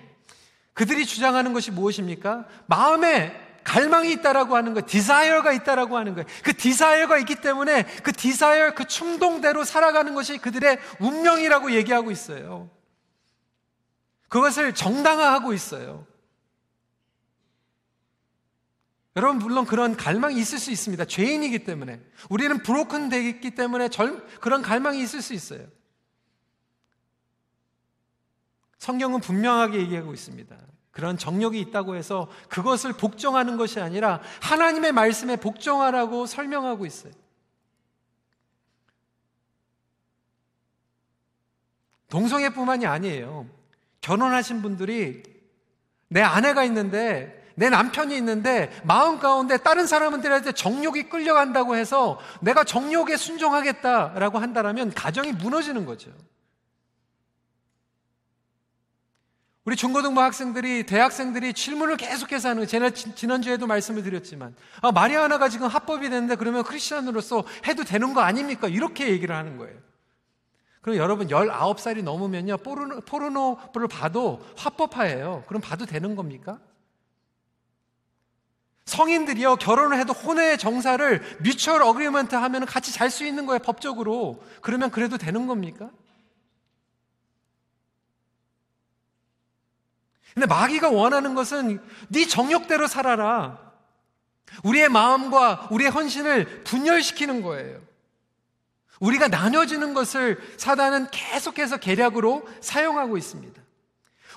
그들이 0.74 1.06
주장하는 1.06 1.52
것이 1.52 1.70
무엇입니까? 1.70 2.46
마음에 2.66 3.47
갈망이 3.68 4.10
있다라고 4.12 4.56
하는 4.56 4.72
거예요. 4.72 4.86
desire가 4.86 5.52
있다라고 5.52 5.98
하는 5.98 6.14
거예요. 6.14 6.26
그 6.42 6.56
desire가 6.56 7.18
있기 7.18 7.34
때문에 7.42 7.82
그 8.02 8.12
desire, 8.12 8.74
그 8.74 8.86
충동대로 8.86 9.62
살아가는 9.62 10.14
것이 10.14 10.38
그들의 10.38 10.78
운명이라고 11.00 11.72
얘기하고 11.72 12.10
있어요. 12.10 12.70
그것을 14.28 14.74
정당화하고 14.74 15.52
있어요. 15.52 16.06
여러분, 19.16 19.38
물론 19.38 19.66
그런 19.66 19.96
갈망이 19.96 20.40
있을 20.40 20.58
수 20.58 20.70
있습니다. 20.70 21.04
죄인이기 21.04 21.64
때문에. 21.64 22.00
우리는 22.30 22.62
브로큰 22.62 23.10
되기 23.10 23.54
때문에 23.54 23.90
절, 23.90 24.26
그런 24.40 24.62
갈망이 24.62 25.02
있을 25.02 25.20
수 25.20 25.34
있어요. 25.34 25.66
성경은 28.78 29.20
분명하게 29.20 29.78
얘기하고 29.78 30.14
있습니다. 30.14 30.56
그런 30.98 31.16
정력이 31.16 31.60
있다고 31.60 31.94
해서 31.94 32.26
그것을 32.48 32.92
복종하는 32.92 33.56
것이 33.56 33.78
아니라 33.78 34.20
하나님의 34.42 34.90
말씀에 34.90 35.36
복종하라고 35.36 36.26
설명하고 36.26 36.86
있어요. 36.86 37.12
동성애뿐만이 42.08 42.84
아니에요. 42.84 43.46
결혼하신 44.00 44.60
분들이 44.60 45.22
내 46.08 46.20
아내가 46.20 46.64
있는데 46.64 47.48
내 47.54 47.70
남편이 47.70 48.16
있는데 48.16 48.68
마음 48.82 49.20
가운데 49.20 49.56
다른 49.56 49.86
사람들한테 49.86 50.50
정욕이 50.50 51.10
끌려간다고 51.10 51.76
해서 51.76 52.18
내가 52.40 52.64
정욕에 52.64 53.16
순종하겠다라고 53.16 54.40
한다면 54.40 54.92
가정이 54.92 55.30
무너지는 55.30 55.86
거죠. 55.86 56.10
우리 59.68 59.76
중고등부 59.76 60.18
학생들이, 60.18 60.86
대학생들이 60.86 61.52
질문을 61.52 61.98
계속해서 61.98 62.48
하는, 62.48 62.66
제가 62.66 62.88
지난주에도 62.88 63.66
말씀을 63.66 64.02
드렸지만, 64.02 64.56
아, 64.80 64.92
마리아나가 64.92 65.50
지금 65.50 65.66
합법이 65.66 66.08
됐는데 66.08 66.36
그러면 66.36 66.62
크리스천으로서 66.62 67.44
해도 67.66 67.84
되는 67.84 68.14
거 68.14 68.22
아닙니까? 68.22 68.66
이렇게 68.66 69.10
얘기를 69.10 69.36
하는 69.36 69.58
거예요. 69.58 69.76
그럼 70.80 70.96
여러분, 70.96 71.28
19살이 71.28 72.02
넘으면요, 72.02 72.56
포르노, 72.56 73.02
포르노를 73.02 73.88
봐도 73.90 74.42
합법화예요. 74.56 75.44
그럼 75.46 75.60
봐도 75.60 75.84
되는 75.84 76.16
겁니까? 76.16 76.58
성인들이요, 78.86 79.56
결혼을 79.56 79.98
해도 79.98 80.14
혼외 80.14 80.56
정사를 80.56 81.20
mutual 81.42 81.82
agreement 81.82 82.34
하면 82.34 82.64
같이 82.64 82.90
잘 82.90 83.10
수 83.10 83.26
있는 83.26 83.44
거예요, 83.44 83.58
법적으로. 83.58 84.42
그러면 84.62 84.90
그래도 84.90 85.18
되는 85.18 85.46
겁니까? 85.46 85.90
근데 90.34 90.46
마귀가 90.46 90.90
원하는 90.90 91.34
것은 91.34 91.80
네 92.08 92.26
정욕대로 92.26 92.86
살아라. 92.86 93.58
우리의 94.62 94.88
마음과 94.88 95.68
우리의 95.70 95.90
헌신을 95.90 96.64
분열시키는 96.64 97.42
거예요. 97.42 97.80
우리가 99.00 99.28
나눠지는 99.28 99.94
것을 99.94 100.38
사단은 100.56 101.08
계속해서 101.10 101.78
계략으로 101.78 102.46
사용하고 102.60 103.16
있습니다. 103.16 103.60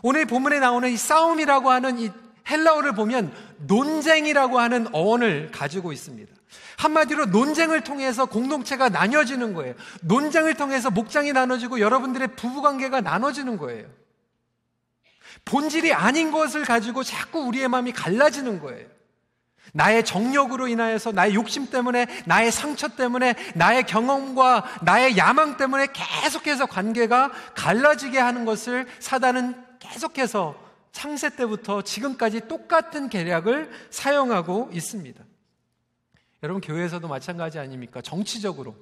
오늘 0.04 0.26
본문에 0.26 0.60
나오는 0.60 0.90
이 0.90 0.98
싸움이라고 0.98 1.70
하는 1.70 2.00
이 2.00 2.12
헬라어를 2.50 2.94
보면 2.94 3.34
논쟁이라고 3.68 4.60
하는 4.60 4.88
어원을 4.94 5.52
가지고 5.52 5.92
있습니다. 5.92 6.34
한마디로 6.78 7.28
논쟁을 7.28 7.84
통해서 7.84 8.26
공동체가 8.26 8.90
나뉘어지는 8.90 9.54
거예요. 9.54 9.76
논쟁을 10.02 10.56
통해서 10.56 10.90
목장이 10.90 11.32
나눠지고 11.32 11.80
여러분들의 11.80 12.36
부부관계가 12.36 13.02
나눠지는 13.02 13.58
거예요. 13.58 13.88
본질이 15.46 15.94
아닌 15.94 16.32
것을 16.32 16.64
가지고 16.64 17.04
자꾸 17.04 17.40
우리의 17.40 17.68
마음이 17.68 17.92
갈라지는 17.92 18.60
거예요. 18.60 18.88
나의 19.74 20.04
정력으로 20.04 20.68
인하여서 20.68 21.12
나의 21.14 21.34
욕심 21.34 21.70
때문에 21.70 22.06
나의 22.26 22.52
상처 22.52 22.90
때문에 22.90 23.36
나의 23.56 23.86
경험과 23.86 24.66
나의 24.84 25.18
야망 25.18 25.58
때문에 25.58 25.88
계속해서 25.94 26.66
관계가 26.66 27.32
갈라지게 27.56 28.20
하는 28.20 28.46
것을 28.46 28.88
사단은 29.00 29.56
계속해서 29.80 30.56
창세 30.92 31.30
때부터 31.36 31.84
지금까지 31.84 32.48
똑같은 32.48 33.08
계략을 33.08 33.72
사용하고 33.90 34.70
있습니다. 34.74 35.24
여러분 36.44 36.60
교회에서도 36.60 37.08
마찬가지 37.08 37.60
아닙니까? 37.60 38.02
정치적으로 38.02 38.76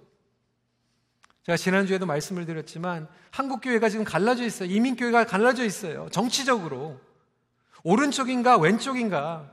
제가 1.43 1.57
지난주에도 1.57 2.05
말씀을 2.05 2.45
드렸지만 2.45 3.07
한국 3.31 3.61
교회가 3.61 3.89
지금 3.89 4.05
갈라져 4.05 4.43
있어요. 4.43 4.69
이민 4.69 4.95
교회가 4.95 5.25
갈라져 5.25 5.63
있어요. 5.63 6.07
정치적으로. 6.11 6.99
오른쪽인가 7.83 8.57
왼쪽인가? 8.57 9.49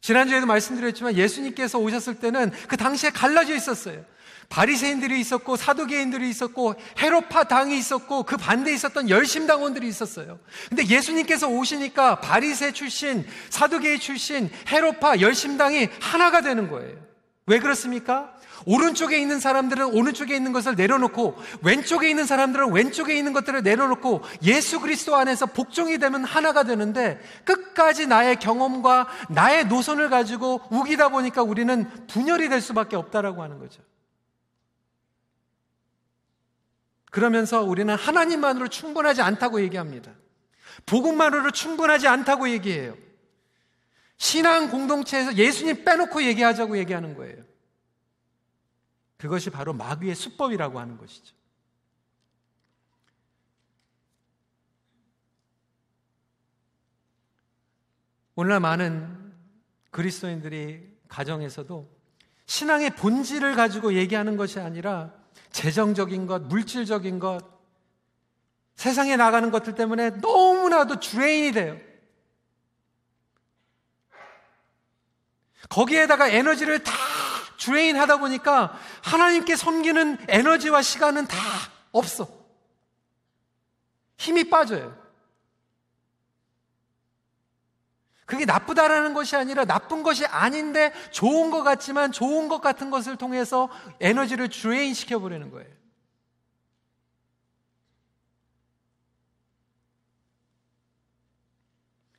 지난주에도 0.00 0.46
말씀드렸지만 0.46 1.16
예수님께서 1.16 1.78
오셨을 1.78 2.20
때는 2.20 2.52
그 2.68 2.76
당시에 2.76 3.10
갈라져 3.10 3.54
있었어요. 3.54 4.04
바리새인들이 4.48 5.18
있었고 5.18 5.56
사두개인들이 5.56 6.28
있었고 6.30 6.76
헤로파 6.98 7.44
당이 7.44 7.76
있었고 7.76 8.22
그 8.22 8.36
반대에 8.36 8.74
있었던 8.74 9.10
열심당원들이 9.10 9.88
있었어요. 9.88 10.38
근데 10.68 10.86
예수님께서 10.86 11.48
오시니까 11.48 12.20
바리새 12.20 12.72
출신, 12.72 13.26
사두개인 13.50 13.98
출신, 13.98 14.48
헤로파, 14.68 15.20
열심당이 15.20 15.88
하나가 16.00 16.42
되는 16.42 16.70
거예요. 16.70 16.96
왜 17.46 17.58
그렇습니까? 17.58 18.35
오른쪽에 18.64 19.18
있는 19.18 19.38
사람들은 19.38 19.94
오른쪽에 19.94 20.34
있는 20.34 20.52
것을 20.52 20.74
내려놓고 20.74 21.36
왼쪽에 21.62 22.08
있는 22.08 22.24
사람들은 22.24 22.72
왼쪽에 22.72 23.16
있는 23.16 23.32
것들을 23.32 23.62
내려놓고 23.62 24.22
예수 24.44 24.80
그리스도 24.80 25.16
안에서 25.16 25.46
복종이 25.46 25.98
되면 25.98 26.24
하나가 26.24 26.62
되는데 26.62 27.20
끝까지 27.44 28.06
나의 28.06 28.36
경험과 28.36 29.08
나의 29.28 29.66
노선을 29.66 30.08
가지고 30.08 30.60
우기다 30.70 31.10
보니까 31.10 31.42
우리는 31.42 31.88
분열이 32.06 32.48
될 32.48 32.60
수밖에 32.60 32.96
없다라고 32.96 33.42
하는 33.42 33.58
거죠. 33.58 33.82
그러면서 37.10 37.62
우리는 37.62 37.94
하나님만으로 37.94 38.68
충분하지 38.68 39.22
않다고 39.22 39.60
얘기합니다. 39.62 40.12
복음만으로 40.84 41.50
충분하지 41.50 42.08
않다고 42.08 42.50
얘기해요. 42.50 42.94
신앙 44.18 44.70
공동체에서 44.70 45.34
예수님 45.34 45.84
빼놓고 45.84 46.22
얘기하자고 46.22 46.78
얘기하는 46.78 47.14
거예요. 47.14 47.45
그것이 49.16 49.50
바로 49.50 49.72
마귀의 49.72 50.14
수법이라고 50.14 50.78
하는 50.78 50.98
것이죠. 50.98 51.34
오늘날 58.34 58.60
많은 58.60 59.34
그리스도인들이 59.90 60.94
가정에서도 61.08 61.96
신앙의 62.44 62.90
본질을 62.90 63.54
가지고 63.54 63.94
얘기하는 63.94 64.36
것이 64.36 64.60
아니라 64.60 65.12
재정적인 65.50 66.26
것, 66.26 66.42
물질적인 66.42 67.18
것, 67.18 67.40
세상에 68.74 69.16
나가는 69.16 69.50
것들 69.50 69.74
때문에 69.74 70.10
너무나도 70.10 71.00
주레인이 71.00 71.52
돼요. 71.52 71.80
거기에다가 75.70 76.28
에너지를 76.28 76.84
다 76.84 76.92
주레인 77.56 77.96
하다 77.96 78.18
보니까 78.18 78.78
하나님께 79.02 79.56
섬기는 79.56 80.26
에너지와 80.28 80.82
시간은 80.82 81.26
다 81.26 81.36
없어. 81.92 82.28
힘이 84.16 84.48
빠져요. 84.48 84.96
그게 88.26 88.44
나쁘다라는 88.44 89.14
것이 89.14 89.36
아니라 89.36 89.64
나쁜 89.64 90.02
것이 90.02 90.26
아닌데 90.26 90.92
좋은 91.12 91.50
것 91.50 91.62
같지만 91.62 92.10
좋은 92.10 92.48
것 92.48 92.60
같은 92.60 92.90
것을 92.90 93.16
통해서 93.16 93.70
에너지를 94.00 94.48
주레인 94.48 94.94
시켜버리는 94.94 95.50
거예요. 95.50 95.76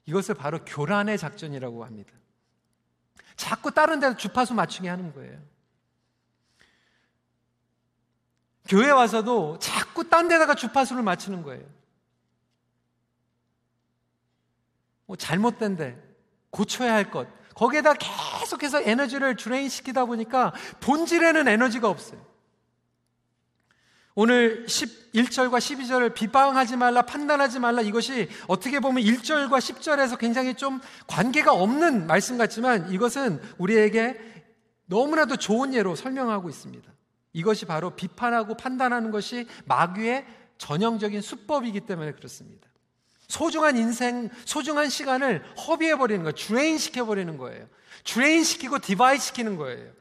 이것을 0.06 0.36
바로 0.36 0.63
교란의 0.63 1.17
작전이라고 1.17 1.84
합니다. 1.84 2.16
자꾸 3.38 3.72
다른 3.72 4.01
데서 4.01 4.17
주파수 4.17 4.53
맞추게 4.53 4.89
하는 4.89 5.13
거예요. 5.13 5.39
교회 8.67 8.89
와서도 8.89 9.60
자꾸 9.60 10.10
딴 10.10 10.27
데다가 10.27 10.56
주파수를 10.56 11.01
맞추는 11.03 11.44
거예요. 11.44 11.63
뭐 15.06 15.15
잘못된데 15.15 15.98
고쳐야 16.50 16.94
할 16.94 17.10
것. 17.10 17.29
거기에다 17.53 17.94
계속해서 17.94 18.82
에너지를 18.82 19.38
drain 19.38 19.69
시키다 19.70 20.06
보니까 20.06 20.53
본질에는 20.82 21.48
에너지가 21.48 21.88
없어요. 21.88 22.26
오늘 24.19 24.65
11절과 24.65 25.59
12절을 25.59 26.15
비방하지 26.15 26.75
말라, 26.75 27.03
판단하지 27.03 27.59
말라 27.59 27.83
이것이 27.83 28.27
어떻게 28.48 28.79
보면 28.79 29.03
1절과 29.03 29.59
10절에서 29.59 30.18
굉장히 30.18 30.55
좀 30.55 30.81
관계가 31.05 31.53
없는 31.53 32.07
말씀 32.07 32.35
같지만 32.39 32.92
이것은 32.92 33.39
우리에게 33.59 34.20
너무나도 34.87 35.35
좋은 35.35 35.75
예로 35.75 35.96
설명하고 35.96 36.50
있습니다. 36.50 36.92
이것이 37.33 37.65
바로 37.65 37.92
비판하고 37.92 38.57
판단하는 38.57 39.11
것이 39.11 39.46
마귀의 39.65 40.25
전형적인 40.57 41.22
수법이기 41.22 41.81
때문에 41.81 42.13
그렇습니다. 42.13 42.68
소중한 43.27 43.77
인생, 43.77 44.31
소중한 44.46 44.89
시간을 44.89 45.44
허비해버리는 45.68 46.24
거예요. 46.24 46.33
주레인 46.33 46.79
시켜버리는 46.79 47.37
거예요. 47.37 47.68
주레인 48.03 48.44
시키고 48.44 48.79
디바이 48.79 49.20
시키는 49.20 49.57
거예요. 49.57 49.92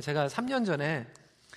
제가 0.00 0.26
3년 0.26 0.66
전에 0.66 1.06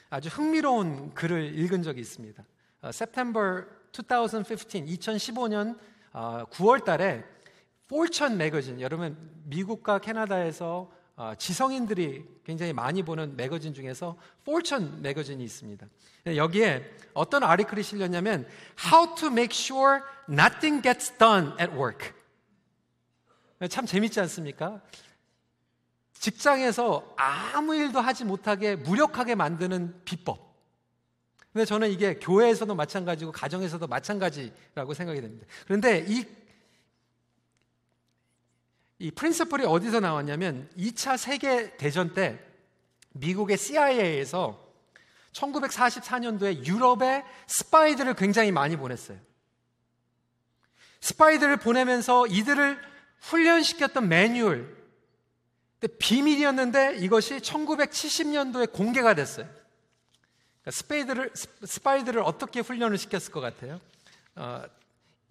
아주 0.10 0.30
흥미로운 0.30 1.14
글을 1.14 1.58
읽은 1.60 1.84
적이 1.84 2.02
있습니다. 2.02 2.44
어, 2.82 2.88
September 2.90 3.66
2015, 3.92 4.86
2015년 4.86 5.78
9월 6.12 6.84
달에 6.84 7.24
폴천 7.88 8.38
매거진, 8.38 8.82
여러분 8.82 9.18
미국과 9.46 10.00
캐나다에서 10.00 10.92
어, 11.16 11.34
지성인들이 11.38 12.24
굉장히 12.46 12.72
많이 12.72 13.04
보는 13.04 13.36
매거진 13.36 13.74
중에서 13.74 14.16
폴천 14.46 15.02
매거진이 15.02 15.44
있습니다. 15.44 15.86
여기에 16.28 16.90
어떤 17.14 17.44
아리클이 17.44 17.84
실렸냐면 17.84 18.48
How 18.82 19.16
to 19.16 19.28
make 19.28 19.54
sure 19.54 20.02
nothing 20.30 20.82
gets 20.82 21.16
done 21.18 21.52
at 21.60 21.74
work. 21.74 22.14
참 23.70 23.86
재밌지 23.86 24.22
않습니까? 24.22 24.82
직장에서 26.20 27.14
아무 27.16 27.76
일도 27.76 28.00
하지 28.00 28.26
못하게 28.26 28.76
무력하게 28.76 29.36
만드는 29.36 30.04
비법. 30.04 30.50
근데 31.52 31.66
저는 31.66 31.90
이게 31.90 32.20
교회에서도 32.20 32.76
마찬가지고 32.76 33.32
가정에서도 33.32 33.88
마찬가지라고 33.88 34.94
생각이 34.94 35.22
됩니다. 35.22 35.48
그런데 35.66 36.06
이, 36.08 36.26
이 39.00 39.12
프린서플이 39.12 39.66
어디서 39.66 40.02
나왔냐면 40.02 40.70
2차 40.78 41.18
세계 41.18 41.76
대전 41.78 42.14
때 42.14 42.40
미국의 43.14 43.58
CIA에서 43.58 44.68
1944년도에 45.32 46.66
유럽에 46.66 47.24
스파이들을 47.48 48.14
굉장히 48.16 48.52
많이 48.52 48.76
보냈어요. 48.76 49.18
스파이들을 51.00 51.58
보내면서 51.58 52.28
이들을 52.28 52.80
훈련시켰던 53.22 54.10
매뉴얼, 54.10 54.79
근데 55.80 55.96
비밀이었는데 55.98 56.98
이것이 56.98 57.38
1970년도에 57.38 58.72
공개가 58.72 59.14
됐어요. 59.14 59.48
그러니까 60.62 60.72
스파이들을, 60.72 61.32
스파이들을 61.66 62.22
어떻게 62.22 62.60
훈련을 62.60 62.98
시켰을 62.98 63.32
것 63.32 63.40
같아요? 63.40 63.80
어, 64.36 64.64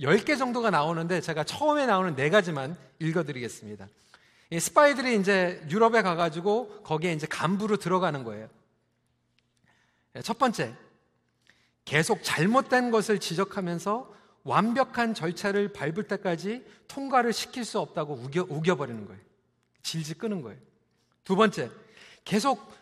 10개 0.01 0.39
정도가 0.39 0.71
나오는데 0.71 1.21
제가 1.21 1.45
처음에 1.45 1.87
나오는 1.87 2.15
네 2.15 2.31
가지만 2.31 2.77
읽어드리겠습니다. 2.99 3.89
이 4.51 4.61
스파이들이 4.61 5.17
이제 5.17 5.63
유럽에 5.71 6.01
가가지고 6.03 6.83
거기에 6.83 7.13
이제 7.13 7.27
간부로 7.27 7.77
들어가는 7.77 8.25
거예요. 8.25 8.49
첫 10.23 10.39
번째, 10.39 10.75
계속 11.85 12.23
잘못된 12.23 12.91
것을 12.91 13.19
지적하면서 13.19 14.15
완벽한 14.45 15.13
절차를 15.15 15.73
밟을 15.73 16.05
때까지 16.09 16.65
통과를 16.87 17.33
시킬 17.35 17.65
수 17.65 17.79
없다고 17.79 18.15
우겨, 18.15 18.47
우겨버리는 18.49 19.07
거예요. 19.07 19.28
질질 19.83 20.19
끄는 20.19 20.43
거예요. 20.43 20.59
두 21.25 21.37
번째, 21.37 21.71
계속 22.25 22.73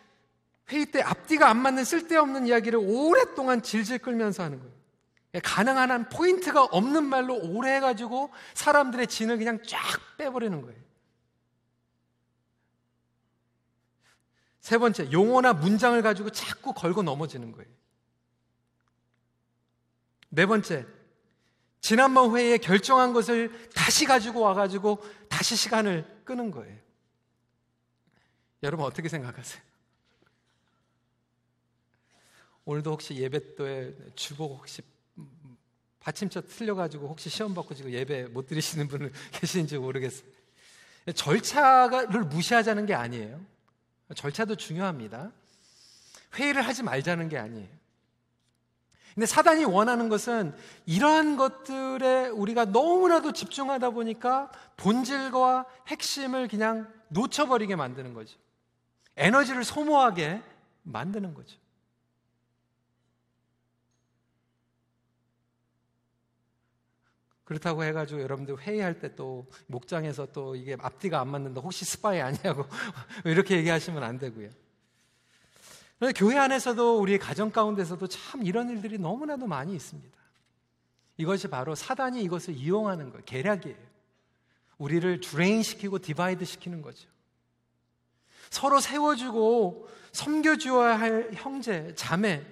회의 0.69 0.85
때 0.85 1.01
앞뒤가 1.01 1.49
안 1.49 1.61
맞는 1.61 1.83
쓸데없는 1.85 2.47
이야기를 2.47 2.79
오랫동안 2.81 3.61
질질 3.61 3.99
끌면서 3.99 4.43
하는 4.43 4.59
거예요. 4.59 4.77
가능한 5.43 5.91
한 5.91 6.09
포인트가 6.09 6.63
없는 6.63 7.03
말로 7.05 7.37
오래 7.37 7.75
해가지고 7.75 8.31
사람들의 8.53 9.07
진을 9.07 9.37
그냥 9.37 9.61
쫙 9.63 9.79
빼버리는 10.17 10.61
거예요. 10.61 10.87
세 14.59 14.77
번째, 14.77 15.11
용어나 15.11 15.53
문장을 15.53 16.01
가지고 16.01 16.29
자꾸 16.29 16.73
걸고 16.73 17.03
넘어지는 17.03 17.53
거예요. 17.53 17.69
네 20.29 20.45
번째, 20.45 20.85
지난번 21.79 22.35
회의에 22.35 22.57
결정한 22.57 23.13
것을 23.13 23.69
다시 23.73 24.05
가지고 24.05 24.41
와가지고 24.41 25.01
다시 25.29 25.55
시간을 25.55 26.23
끄는 26.25 26.51
거예요. 26.51 26.86
여러분 28.67 28.85
어떻게 28.85 29.07
생각하세요? 29.07 29.61
오늘도 32.65 32.91
혹시 32.91 33.15
예배도에 33.15 33.95
주복 34.13 34.59
혹시 34.59 34.81
받침차 36.01 36.41
틀려가지고 36.41 37.07
혹시 37.07 37.29
시험 37.29 37.53
받고 37.53 37.75
지금 37.75 37.93
예배 37.93 38.25
못 38.25 38.45
드리시는 38.45 38.89
분을 38.89 39.13
계신지 39.31 39.77
모르겠어요. 39.77 40.29
절차를 41.15 42.25
무시하자는 42.25 42.85
게 42.85 42.93
아니에요. 42.93 43.39
절차도 44.13 44.55
중요합니다. 44.55 45.31
회의를 46.35 46.61
하지 46.61 46.83
말자는 46.83 47.29
게 47.29 47.37
아니에요. 47.37 47.69
근데 49.15 49.25
사단이 49.25 49.63
원하는 49.63 50.09
것은 50.09 50.53
이러한 50.85 51.37
것들에 51.37 52.27
우리가 52.27 52.65
너무나도 52.65 53.31
집중하다 53.31 53.91
보니까 53.91 54.51
본질과 54.75 55.65
핵심을 55.87 56.49
그냥 56.49 56.93
놓쳐버리게 57.07 57.77
만드는 57.77 58.13
거죠. 58.13 58.37
에너지를 59.17 59.63
소모하게 59.63 60.41
만드는 60.83 61.33
거죠. 61.33 61.57
그렇다고 67.43 67.83
해가지고 67.83 68.21
여러분들 68.21 68.59
회의할 68.59 68.99
때 68.99 69.15
또 69.15 69.47
목장에서 69.67 70.27
또 70.33 70.55
이게 70.55 70.75
앞뒤가 70.79 71.19
안 71.21 71.29
맞는다 71.29 71.61
혹시 71.61 71.85
스파이 71.85 72.19
아니냐고 72.19 72.65
이렇게 73.25 73.57
얘기하시면 73.57 74.03
안 74.03 74.17
되고요. 74.17 74.49
교회 76.15 76.37
안에서도 76.37 76.99
우리 76.99 77.17
가정 77.17 77.49
가운데서도 77.49 78.05
참 78.07 78.45
이런 78.45 78.69
일들이 78.69 78.99
너무나도 78.99 79.47
많이 79.47 79.73
있습니다. 79.73 80.15
이것이 81.17 81.47
바로 81.47 81.73
사단이 81.73 82.21
이것을 82.23 82.53
이용하는 82.53 83.09
거예요. 83.09 83.23
계략이에요. 83.25 83.77
우리를 84.77 85.21
drain 85.21 85.63
시키고 85.63 85.99
divide 85.99 86.45
시키는 86.45 86.83
거죠. 86.83 87.09
서로 88.49 88.79
세워주고 88.79 89.87
섬겨주어야 90.11 90.99
할 90.99 91.29
형제, 91.33 91.93
자매, 91.95 92.43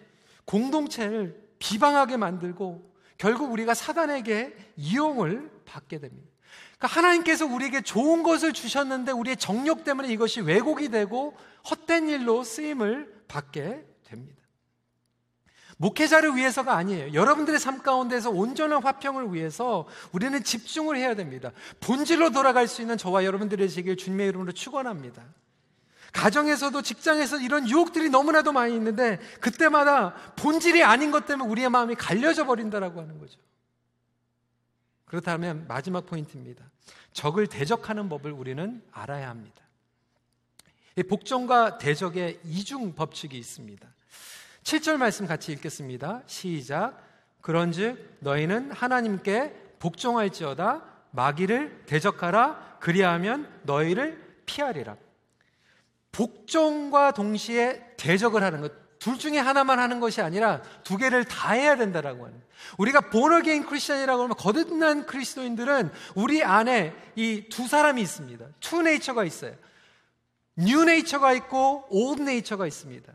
공동체를 0.45 1.43
비방하게 1.59 2.17
만들고 2.17 2.93
결국 3.17 3.51
우리가 3.51 3.73
사단에게 3.73 4.55
이용을 4.77 5.49
받게 5.65 5.99
됩니다. 5.99 6.29
그러니까 6.77 6.87
하나님께서 6.87 7.45
우리에게 7.45 7.81
좋은 7.81 8.23
것을 8.23 8.53
주셨는데 8.53 9.11
우리의 9.11 9.37
정욕 9.37 9.83
때문에 9.83 10.09
이것이 10.09 10.41
왜곡이 10.41 10.89
되고 10.89 11.35
헛된 11.69 12.09
일로 12.09 12.43
쓰임을 12.43 13.23
받게 13.27 13.85
됩니다. 14.03 14.35
목회자를 15.77 16.35
위해서가 16.35 16.75
아니에요. 16.75 17.13
여러분들의 17.13 17.59
삶 17.59 17.81
가운데서 17.81 18.29
온전한 18.29 18.81
화평을 18.81 19.33
위해서 19.33 19.87
우리는 20.11 20.41
집중을 20.41 20.95
해야 20.95 21.15
됩니다. 21.15 21.51
본질로 21.81 22.31
돌아갈 22.31 22.67
수 22.67 22.81
있는 22.81 22.97
저와 22.97 23.25
여러분들의 23.25 23.67
세계를 23.67 23.97
주님의 23.97 24.27
이름으로 24.29 24.51
축원합니다. 24.53 25.23
가정에서도 26.15 26.81
직장에서 26.81 27.39
이런 27.41 27.69
유혹들이 27.69 28.09
너무나도 28.09 28.53
많이 28.53 28.73
있는데 28.75 29.19
그때마다 29.41 30.13
본질이 30.37 30.81
아닌 30.81 31.11
것 31.11 31.25
때문에 31.25 31.49
우리의 31.49 31.69
마음이 31.69 31.95
갈려져 31.95 32.45
버린다라고 32.45 33.01
하는 33.01 33.19
거죠. 33.19 33.37
그렇다면 35.03 35.65
마지막 35.67 36.05
포인트입니다. 36.05 36.63
적을 37.11 37.47
대적하는 37.47 38.07
법을 38.07 38.31
우리는 38.31 38.81
알아야 38.91 39.29
합니다. 39.29 39.61
복종과 41.09 41.79
대적의 41.79 42.39
이중 42.45 42.95
법칙이 42.95 43.37
있습니다. 43.37 43.85
7절 44.63 44.95
말씀 44.95 45.27
같이 45.27 45.51
읽겠습니다. 45.51 46.23
시작. 46.27 46.97
그런즉 47.41 48.19
너희는 48.21 48.71
하나님께 48.71 49.53
복종할지어다 49.79 50.81
마귀를 51.11 51.83
대적하라 51.85 52.77
그리하면 52.79 53.51
너희를 53.63 54.41
피하리라. 54.45 54.95
복종과 56.15 57.11
동시에 57.11 57.95
대적을 57.97 58.43
하는 58.43 58.61
것. 58.61 58.71
둘 58.99 59.19
중에 59.19 59.37
하나만 59.37 59.77
하는 59.79 59.99
것이 59.99 60.21
아니라 60.21 60.61
두 60.83 60.97
개를 60.97 61.25
다 61.25 61.51
해야 61.53 61.75
된다라고 61.75 62.25
하는. 62.25 62.41
우리가 62.77 63.09
born 63.09 63.34
again 63.34 63.65
크리스천이라고 63.65 64.23
하면 64.23 64.35
거듭난 64.37 65.05
그리스도인들은 65.05 65.91
우리 66.15 66.43
안에 66.43 66.93
이 67.15 67.47
두 67.49 67.67
사람이 67.67 68.01
있습니다. 68.01 68.45
two 68.61 68.81
nature가 68.81 69.25
있어요. 69.25 69.53
뉴 70.55 70.85
네이처가 70.85 71.33
있고 71.33 71.85
old 71.89 72.21
nature가 72.23 72.65
있습니다. 72.65 73.13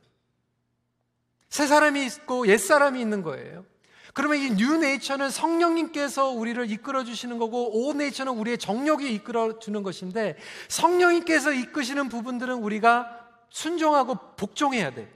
새 1.48 1.66
사람이 1.66 2.04
있고 2.06 2.46
옛 2.46 2.58
사람이 2.58 3.00
있는 3.00 3.22
거예요. 3.22 3.64
그러면 4.14 4.38
이 4.38 4.50
뉴 4.50 4.76
네이처는 4.76 5.30
성령님께서 5.30 6.30
우리를 6.30 6.70
이끌어 6.70 7.04
주시는 7.04 7.38
거고 7.38 7.86
오 7.86 7.92
네이처는 7.92 8.32
우리의 8.32 8.58
정욕이 8.58 9.12
이끌어 9.14 9.58
주는 9.58 9.82
것인데 9.82 10.36
성령님께서 10.68 11.52
이끄시는 11.52 12.08
부분들은 12.08 12.56
우리가 12.56 13.18
순종하고 13.50 14.16
복종해야 14.36 14.92
돼. 14.94 15.12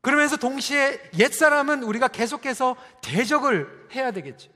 그러면서 0.00 0.36
동시에 0.36 1.00
옛 1.18 1.32
사람은 1.32 1.82
우리가 1.82 2.08
계속해서 2.08 2.76
대적을 3.02 3.88
해야 3.94 4.12
되겠죠. 4.12 4.50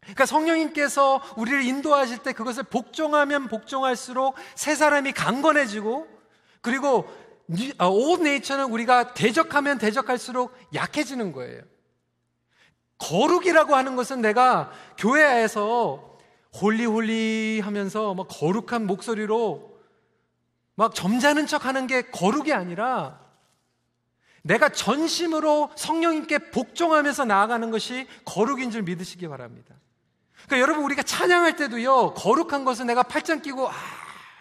그러니까 0.00 0.24
성령님께서 0.24 1.20
우리를 1.36 1.64
인도하실 1.64 2.18
때 2.18 2.32
그것을 2.32 2.62
복종하면 2.62 3.48
복종할수록 3.48 4.36
새 4.54 4.74
사람이 4.74 5.12
강건해지고 5.12 6.06
그리고 6.60 7.08
오 7.80 8.16
네이처는 8.18 8.66
우리가 8.66 9.14
대적하면 9.14 9.78
대적할수록 9.78 10.54
약해지는 10.74 11.32
거예요. 11.32 11.62
거룩이라고 12.98 13.74
하는 13.74 13.96
것은 13.96 14.20
내가 14.20 14.70
교회에서 14.96 16.18
holy 16.60 17.10
holy 17.10 17.60
하면서 17.62 18.14
막 18.14 18.26
거룩한 18.28 18.86
목소리로 18.86 19.78
막 20.74 20.94
점잖은 20.94 21.46
척 21.46 21.66
하는 21.66 21.86
게 21.86 22.02
거룩이 22.10 22.52
아니라 22.52 23.20
내가 24.42 24.68
전심으로 24.68 25.70
성령님께 25.76 26.50
복종하면서 26.50 27.24
나아가는 27.24 27.70
것이 27.70 28.06
거룩인 28.24 28.70
줄 28.70 28.82
믿으시기 28.82 29.28
바랍니다. 29.28 29.74
그러니까 30.46 30.60
여러분 30.60 30.84
우리가 30.84 31.02
찬양할 31.02 31.56
때도요, 31.56 32.14
거룩한 32.14 32.64
것은 32.64 32.86
내가 32.86 33.02
팔짱 33.02 33.42
끼고, 33.42 33.68
아, 33.68 33.74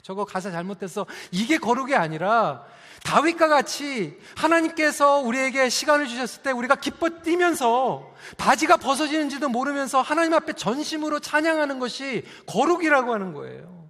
저거 0.03 0.23
가사 0.23 0.51
잘못됐어. 0.51 1.05
이게 1.31 1.57
거룩이 1.57 1.95
아니라 1.95 2.65
다윗과 3.07 3.47
같이 3.47 4.19
하나님께서 4.35 5.19
우리에게 5.19 5.69
시간을 5.69 6.07
주셨을 6.07 6.43
때 6.43 6.51
우리가 6.51 6.75
기뻐 6.75 7.07
뛰면서 7.07 8.13
바지가 8.37 8.75
벗어지는지도 8.75 9.47
모르면서 9.47 10.01
하나님 10.01 10.33
앞에 10.33 10.51
전심으로 10.51 11.21
찬양하는 11.21 11.79
것이 11.79 12.25
거룩이라고 12.47 13.13
하는 13.13 13.33
거예요. 13.33 13.89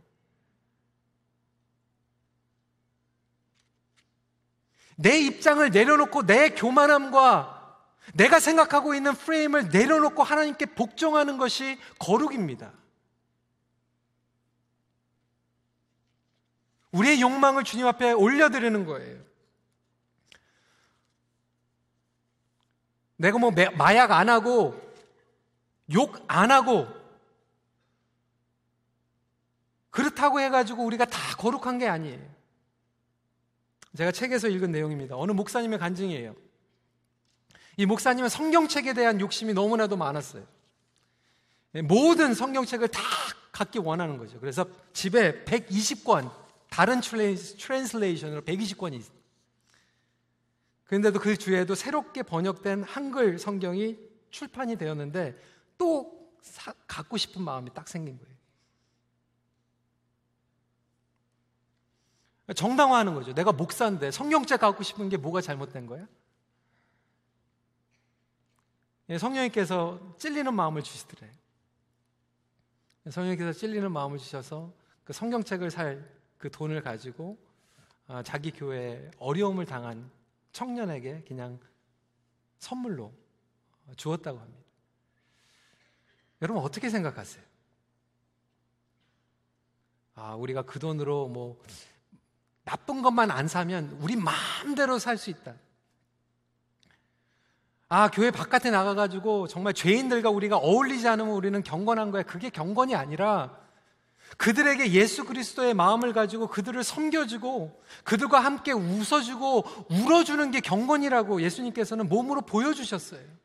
내 4.97 5.17
입장을 5.17 5.67
내려놓고 5.67 6.27
내 6.27 6.49
교만함과 6.49 7.55
내가 8.13 8.39
생각하고 8.39 8.93
있는 8.93 9.13
프레임을 9.15 9.69
내려놓고 9.69 10.21
하나님께 10.21 10.67
복종하는 10.75 11.39
것이 11.39 11.79
거룩입니다. 11.97 12.71
우리의 16.97 17.21
욕망을 17.21 17.63
주님 17.63 17.85
앞에 17.87 18.11
올려드리는 18.11 18.85
거예요. 18.85 19.21
내가 23.17 23.37
뭐 23.37 23.51
마약 23.77 24.11
안 24.11 24.29
하고 24.29 24.79
욕 25.93 26.23
안 26.27 26.51
하고 26.51 26.87
그렇다고 29.89 30.39
해가지고 30.39 30.83
우리가 30.85 31.05
다 31.05 31.35
거룩한 31.37 31.79
게 31.79 31.87
아니에요. 31.87 32.19
제가 33.95 34.11
책에서 34.11 34.47
읽은 34.47 34.71
내용입니다. 34.71 35.15
어느 35.17 35.31
목사님의 35.31 35.79
간증이에요. 35.79 36.35
이 37.77 37.85
목사님은 37.85 38.29
성경책에 38.29 38.93
대한 38.93 39.19
욕심이 39.19 39.53
너무나도 39.53 39.97
많았어요. 39.97 40.45
모든 41.83 42.35
성경책을 42.35 42.89
다 42.89 43.01
갖기 43.51 43.79
원하는 43.79 44.17
거죠. 44.17 44.39
그래서 44.39 44.67
집에 44.93 45.43
120권, 45.45 46.31
다른 46.69 47.01
트랜슬레이션으로 47.01 48.41
120권이 48.41 48.95
있어요. 48.95 49.17
그런데도 50.85 51.19
그 51.19 51.37
주에도 51.37 51.75
새롭게 51.75 52.23
번역된 52.23 52.83
한글 52.83 53.37
성경이 53.37 53.97
출판이 54.29 54.77
되었는데 54.77 55.37
또 55.77 56.31
사, 56.41 56.73
갖고 56.87 57.17
싶은 57.17 57.41
마음이 57.41 57.73
딱 57.73 57.87
생긴 57.87 58.17
거예요. 58.17 58.37
정당화하는 62.55 63.13
거죠. 63.13 63.33
내가 63.33 63.51
목사인데 63.51 64.11
성경책 64.11 64.61
갖고 64.61 64.83
싶은 64.83 65.09
게 65.09 65.17
뭐가 65.17 65.41
잘못된 65.41 65.85
거야? 65.85 66.07
예, 69.09 69.17
성령님께서 69.17 70.15
찔리는 70.17 70.53
마음을 70.53 70.83
주시더래. 70.83 71.31
성령님께서 73.09 73.53
찔리는 73.53 73.91
마음을 73.91 74.17
주셔서 74.17 74.73
그 75.03 75.13
성경책을 75.13 75.71
살 75.71 76.16
그 76.37 76.49
돈을 76.51 76.81
가지고 76.81 77.37
아, 78.07 78.23
자기 78.23 78.51
교회에 78.51 79.11
어려움을 79.19 79.65
당한 79.65 80.09
청년에게 80.51 81.23
그냥 81.27 81.59
선물로 82.59 83.13
주었다고 83.95 84.39
합니다. 84.39 84.63
여러분 86.41 86.63
어떻게 86.63 86.89
생각하세요? 86.89 87.43
아, 90.15 90.35
우리가 90.35 90.63
그 90.63 90.79
돈으로 90.79 91.27
뭐 91.27 91.61
나쁜 92.63 93.01
것만 93.01 93.31
안 93.31 93.47
사면 93.47 93.97
우리 94.01 94.15
마음대로 94.15 94.99
살 94.99 95.17
수 95.17 95.29
있다. 95.29 95.55
아, 97.89 98.09
교회 98.11 98.31
바깥에 98.31 98.69
나가가지고 98.69 99.47
정말 99.47 99.73
죄인들과 99.73 100.29
우리가 100.29 100.57
어울리지 100.57 101.07
않으면 101.07 101.33
우리는 101.33 101.63
경건한 101.63 102.11
거야. 102.11 102.23
그게 102.23 102.49
경건이 102.49 102.95
아니라 102.95 103.66
그들에게 104.35 104.91
예수 104.91 105.23
그리스도의 105.23 105.73
마음을 105.73 106.13
가지고 106.13 106.47
그들을 106.47 106.83
섬겨주고 106.83 107.81
그들과 108.03 108.39
함께 108.39 108.71
웃어주고 108.71 109.87
울어주는 109.89 110.51
게 110.51 110.59
경건이라고 110.59 111.41
예수님께서는 111.41 112.09
몸으로 112.09 112.41
보여주셨어요. 112.41 113.37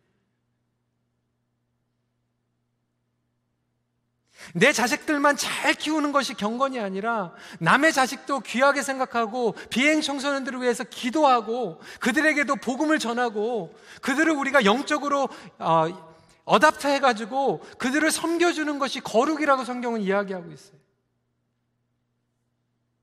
내 4.54 4.72
자식들만 4.72 5.36
잘 5.36 5.74
키우는 5.74 6.12
것이 6.12 6.34
경건이 6.34 6.80
아니라 6.80 7.32
남의 7.60 7.92
자식도 7.92 8.40
귀하게 8.40 8.82
생각하고 8.82 9.54
비행 9.70 10.00
청소년들을 10.00 10.60
위해서 10.60 10.84
기도하고 10.84 11.80
그들에게도 12.00 12.56
복음을 12.56 12.98
전하고 12.98 13.74
그들을 14.02 14.32
우리가 14.32 14.64
영적으로 14.64 15.28
어, 15.58 16.11
어답터 16.44 16.88
해가지고 16.88 17.60
그들을 17.78 18.10
섬겨주는 18.10 18.78
것이 18.78 19.00
거룩이라고 19.00 19.64
성경은 19.64 20.00
이야기하고 20.00 20.50
있어요. 20.50 20.78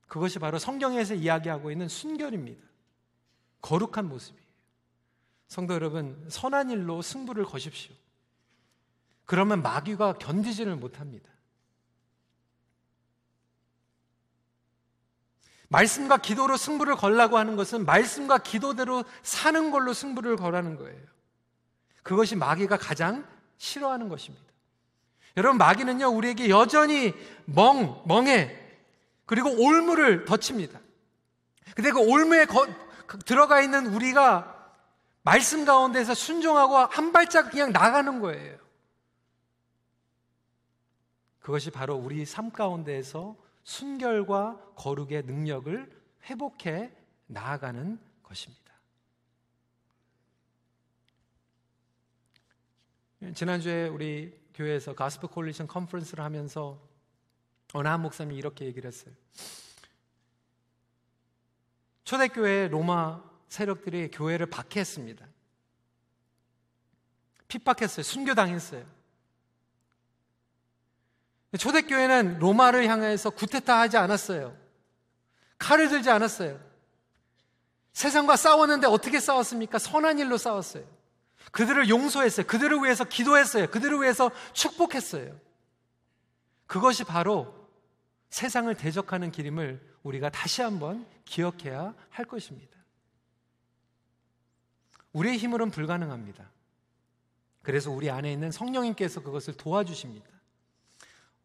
그것이 0.07 0.39
바로 0.39 0.59
성경에서 0.59 1.13
이야기하고 1.13 1.71
있는 1.71 1.87
순결입니다. 1.87 2.61
거룩한 3.61 4.09
모습이에요. 4.09 4.49
성도 5.47 5.73
여러분, 5.73 6.25
선한 6.29 6.69
일로 6.71 7.01
승부를 7.01 7.45
거십시오. 7.45 7.93
그러면 9.25 9.61
마귀가 9.61 10.13
견디지를 10.13 10.75
못합니다. 10.75 11.29
말씀과 15.69 16.17
기도로 16.17 16.57
승부를 16.57 16.95
걸라고 16.95 17.37
하는 17.37 17.55
것은 17.55 17.85
말씀과 17.85 18.39
기도대로 18.39 19.03
사는 19.21 19.69
걸로 19.69 19.93
승부를 19.93 20.35
걸라는 20.35 20.77
거예요. 20.77 20.99
그것이 22.03 22.35
마귀가 22.35 22.77
가장 22.77 23.25
싫어하는 23.57 24.09
것입니다. 24.09 24.45
여러분, 25.37 25.57
마귀는요, 25.57 26.07
우리에게 26.07 26.49
여전히 26.49 27.13
멍, 27.45 28.01
멍해, 28.05 28.57
그리고 29.25 29.49
올무를 29.63 30.25
덧칩니다. 30.25 30.79
근데 31.75 31.91
그 31.91 31.99
올무에 31.99 32.45
거, 32.45 32.67
그 33.05 33.19
들어가 33.19 33.61
있는 33.61 33.87
우리가 33.87 34.55
말씀 35.21 35.65
가운데서 35.65 36.13
순종하고 36.13 36.77
한 36.77 37.11
발짝 37.11 37.51
그냥 37.51 37.71
나가는 37.71 38.19
거예요. 38.19 38.57
그것이 41.39 41.71
바로 41.71 41.95
우리 41.95 42.25
삶 42.25 42.51
가운데에서 42.51 43.35
순결과 43.63 44.73
거룩의 44.75 45.23
능력을 45.23 45.91
회복해 46.25 46.91
나아가는 47.27 47.99
것입니다. 48.23 48.68
지난주에 53.35 53.87
우리 53.87 54.33
교회에서 54.53 54.95
가스프 54.95 55.27
콜리션 55.27 55.67
컨퍼런스를 55.67 56.23
하면서 56.23 56.81
어느 57.73 57.87
한 57.87 58.01
목사님이 58.01 58.37
이렇게 58.37 58.65
얘기를 58.65 58.87
했어요. 58.87 59.13
초대교회 62.03 62.69
로마 62.69 63.21
세력들이 63.49 64.09
교회를 64.11 64.45
박해했습니다. 64.47 65.27
핍박했어요. 67.47 68.03
순교당했어요. 68.03 68.85
초대교회는 71.57 72.39
로마를 72.39 72.87
향해서 72.87 73.31
구테타 73.31 73.79
하지 73.79 73.97
않았어요. 73.97 74.55
칼을 75.57 75.89
들지 75.89 76.09
않았어요. 76.09 76.59
세상과 77.93 78.37
싸웠는데 78.37 78.87
어떻게 78.87 79.19
싸웠습니까? 79.19 79.77
선한 79.77 80.19
일로 80.19 80.37
싸웠어요. 80.37 80.98
그들을 81.51 81.89
용서했어요. 81.89 82.45
그들을 82.45 82.83
위해서 82.83 83.03
기도했어요. 83.03 83.67
그들을 83.67 84.01
위해서 84.01 84.31
축복했어요. 84.53 85.39
그것이 86.67 87.03
바로 87.03 87.67
세상을 88.29 88.73
대적하는 88.75 89.31
길임을 89.31 89.81
우리가 90.03 90.29
다시 90.29 90.61
한번 90.61 91.05
기억해야 91.25 91.95
할 92.09 92.25
것입니다. 92.25 92.77
우리의 95.13 95.37
힘으로는 95.37 95.71
불가능합니다. 95.71 96.49
그래서 97.63 97.91
우리 97.91 98.09
안에 98.09 98.31
있는 98.31 98.51
성령님께서 98.51 99.21
그것을 99.21 99.55
도와주십니다. 99.55 100.27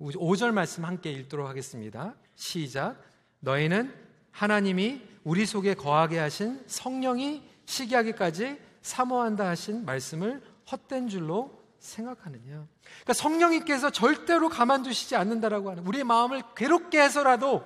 5절 0.01 0.53
말씀 0.53 0.85
함께 0.85 1.11
읽도록 1.11 1.49
하겠습니다. 1.49 2.15
시작. 2.35 3.03
너희는 3.41 3.95
하나님이 4.31 5.03
우리 5.23 5.47
속에 5.47 5.75
거하게 5.75 6.19
하신 6.19 6.63
성령이 6.67 7.49
시기하기까지 7.67 8.59
사모한다 8.85 9.49
하신 9.49 9.85
말씀을 9.85 10.43
헛된 10.71 11.09
줄로 11.09 11.59
생각하느냐. 11.79 12.67
그러니까 12.83 13.13
성령님께서 13.15 13.91
절대로 13.91 14.49
가만두시지 14.49 15.17
않는다라고 15.17 15.71
하는 15.71 15.87
우리의 15.87 16.05
마음을 16.05 16.43
괴롭게 16.55 17.03
해서라도 17.03 17.65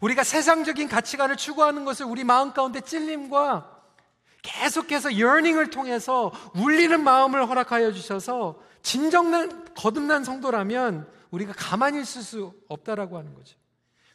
우리가 0.00 0.22
세상적인 0.22 0.88
가치관을 0.88 1.36
추구하는 1.36 1.84
것을 1.84 2.06
우리 2.06 2.22
마음 2.22 2.52
가운데 2.52 2.80
찔림과 2.80 3.80
계속해서 4.42 5.10
yearning을 5.10 5.70
통해서 5.70 6.32
울리는 6.54 7.02
마음을 7.02 7.48
허락하여 7.48 7.92
주셔서 7.92 8.60
진정난 8.82 9.74
거듭난 9.74 10.24
성도라면 10.24 11.08
우리가 11.30 11.54
가만히 11.56 12.02
있을 12.02 12.22
수 12.22 12.52
없다라고 12.68 13.16
하는 13.16 13.34
거죠. 13.34 13.56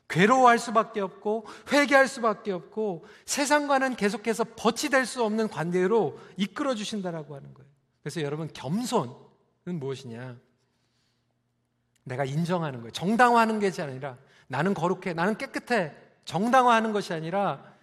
괴로워할 0.09 0.57
수밖에 0.59 1.01
없고 1.01 1.45
회개할 1.71 2.07
수밖에 2.07 2.51
없고 2.51 3.05
세상과는 3.25 3.95
계속해서 3.95 4.45
버치될 4.55 5.05
수 5.05 5.23
없는 5.23 5.49
관계로 5.49 6.19
이끌어 6.37 6.75
주신다라고 6.75 7.35
하는 7.35 7.53
거예요. 7.53 7.69
그래서 8.01 8.21
여러분 8.21 8.47
겸손은 8.53 9.15
무엇이냐? 9.65 10.37
내가 12.05 12.23
인정하는 12.23 12.79
거예요. 12.79 12.91
정당화하는 12.91 13.59
것이 13.59 13.81
아니라 13.81 14.17
나는 14.47 14.73
거룩해, 14.73 15.13
나는 15.13 15.37
깨끗해. 15.37 15.93
정당화하는 16.23 16.93
것이 16.93 17.13
아니라 17.13 17.75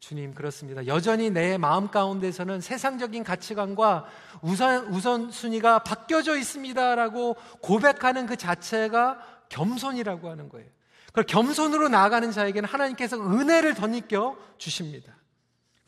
주님, 0.00 0.34
그렇습니다. 0.34 0.86
여전히 0.86 1.30
내 1.30 1.58
마음 1.58 1.90
가운데서는 1.90 2.60
세상적인 2.60 3.24
가치관과 3.24 4.06
우선, 4.42 4.86
우선 4.88 5.30
순위가 5.30 5.80
바뀌어져 5.80 6.36
있습니다라고 6.36 7.36
고백하는 7.60 8.26
그 8.26 8.36
자체가 8.36 9.18
겸손이라고 9.48 10.28
하는 10.28 10.48
거예요. 10.48 10.68
그 11.16 11.22
겸손으로 11.22 11.88
나아가는 11.88 12.30
자에게는 12.30 12.68
하나님께서 12.68 13.18
은혜를 13.18 13.72
덧입겨 13.72 14.36
주십니다. 14.58 15.16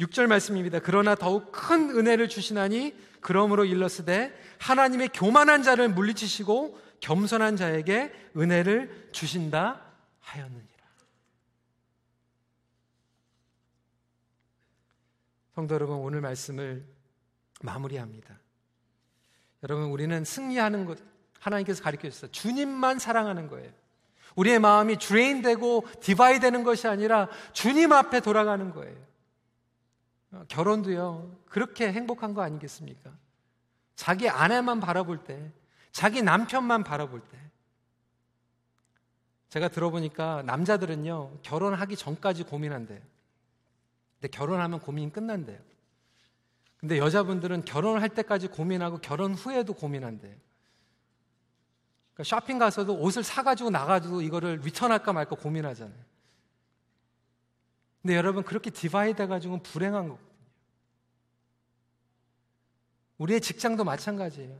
6절 0.00 0.26
말씀입니다. 0.26 0.78
그러나 0.78 1.14
더욱 1.14 1.52
큰 1.52 1.90
은혜를 1.90 2.30
주시나니 2.30 2.96
그러므로 3.20 3.66
일러스되 3.66 4.34
하나님의 4.58 5.10
교만한 5.12 5.62
자를 5.62 5.90
물리치시고 5.90 6.80
겸손한 7.00 7.56
자에게 7.56 8.10
은혜를 8.38 9.10
주신다 9.12 9.82
하였느니. 10.20 10.66
성도 15.54 15.74
여러분, 15.74 15.96
오늘 15.96 16.22
말씀을 16.22 16.86
마무리합니다. 17.60 18.38
여러분, 19.64 19.86
우리는 19.86 20.24
승리하는 20.24 20.86
것, 20.86 20.98
하나님께서 21.40 21.82
가르쳐 21.82 22.08
주셨어요. 22.08 22.30
주님만 22.30 23.00
사랑하는 23.00 23.48
거예요. 23.48 23.72
우리의 24.38 24.60
마음이 24.60 24.98
드레인되고 24.98 25.84
디바이 26.00 26.38
되는 26.38 26.62
것이 26.62 26.86
아니라 26.86 27.28
주님 27.52 27.92
앞에 27.92 28.20
돌아가는 28.20 28.70
거예요. 28.72 28.96
어, 30.30 30.44
결혼도요, 30.46 31.36
그렇게 31.46 31.92
행복한 31.92 32.34
거 32.34 32.42
아니겠습니까? 32.42 33.10
자기 33.96 34.28
아내만 34.28 34.78
바라볼 34.78 35.24
때, 35.24 35.50
자기 35.90 36.22
남편만 36.22 36.84
바라볼 36.84 37.20
때. 37.20 37.38
제가 39.48 39.68
들어보니까 39.68 40.42
남자들은요, 40.42 41.38
결혼하기 41.42 41.96
전까지 41.96 42.44
고민한대요. 42.44 43.00
근데 44.20 44.28
결혼하면 44.28 44.78
고민 44.78 45.10
끝난대요. 45.10 45.58
근데 46.76 46.98
여자분들은 46.98 47.64
결혼을 47.64 48.02
할 48.02 48.08
때까지 48.10 48.46
고민하고 48.48 48.98
결혼 48.98 49.34
후에도 49.34 49.72
고민한대요. 49.72 50.36
그러니까 52.18 52.24
쇼핑 52.24 52.58
가서도 52.58 52.96
옷을 52.96 53.22
사가지고 53.22 53.70
나가지고 53.70 54.22
이거를 54.22 54.60
return할까 54.64 55.12
말까 55.12 55.36
고민하잖아요. 55.36 56.08
근데 58.02 58.16
여러분 58.16 58.42
그렇게 58.42 58.70
divide 58.70 59.22
해가지고 59.22 59.62
불행한 59.62 60.08
거거든요. 60.08 60.28
우리의 63.18 63.40
직장도 63.40 63.84
마찬가지예요. 63.84 64.56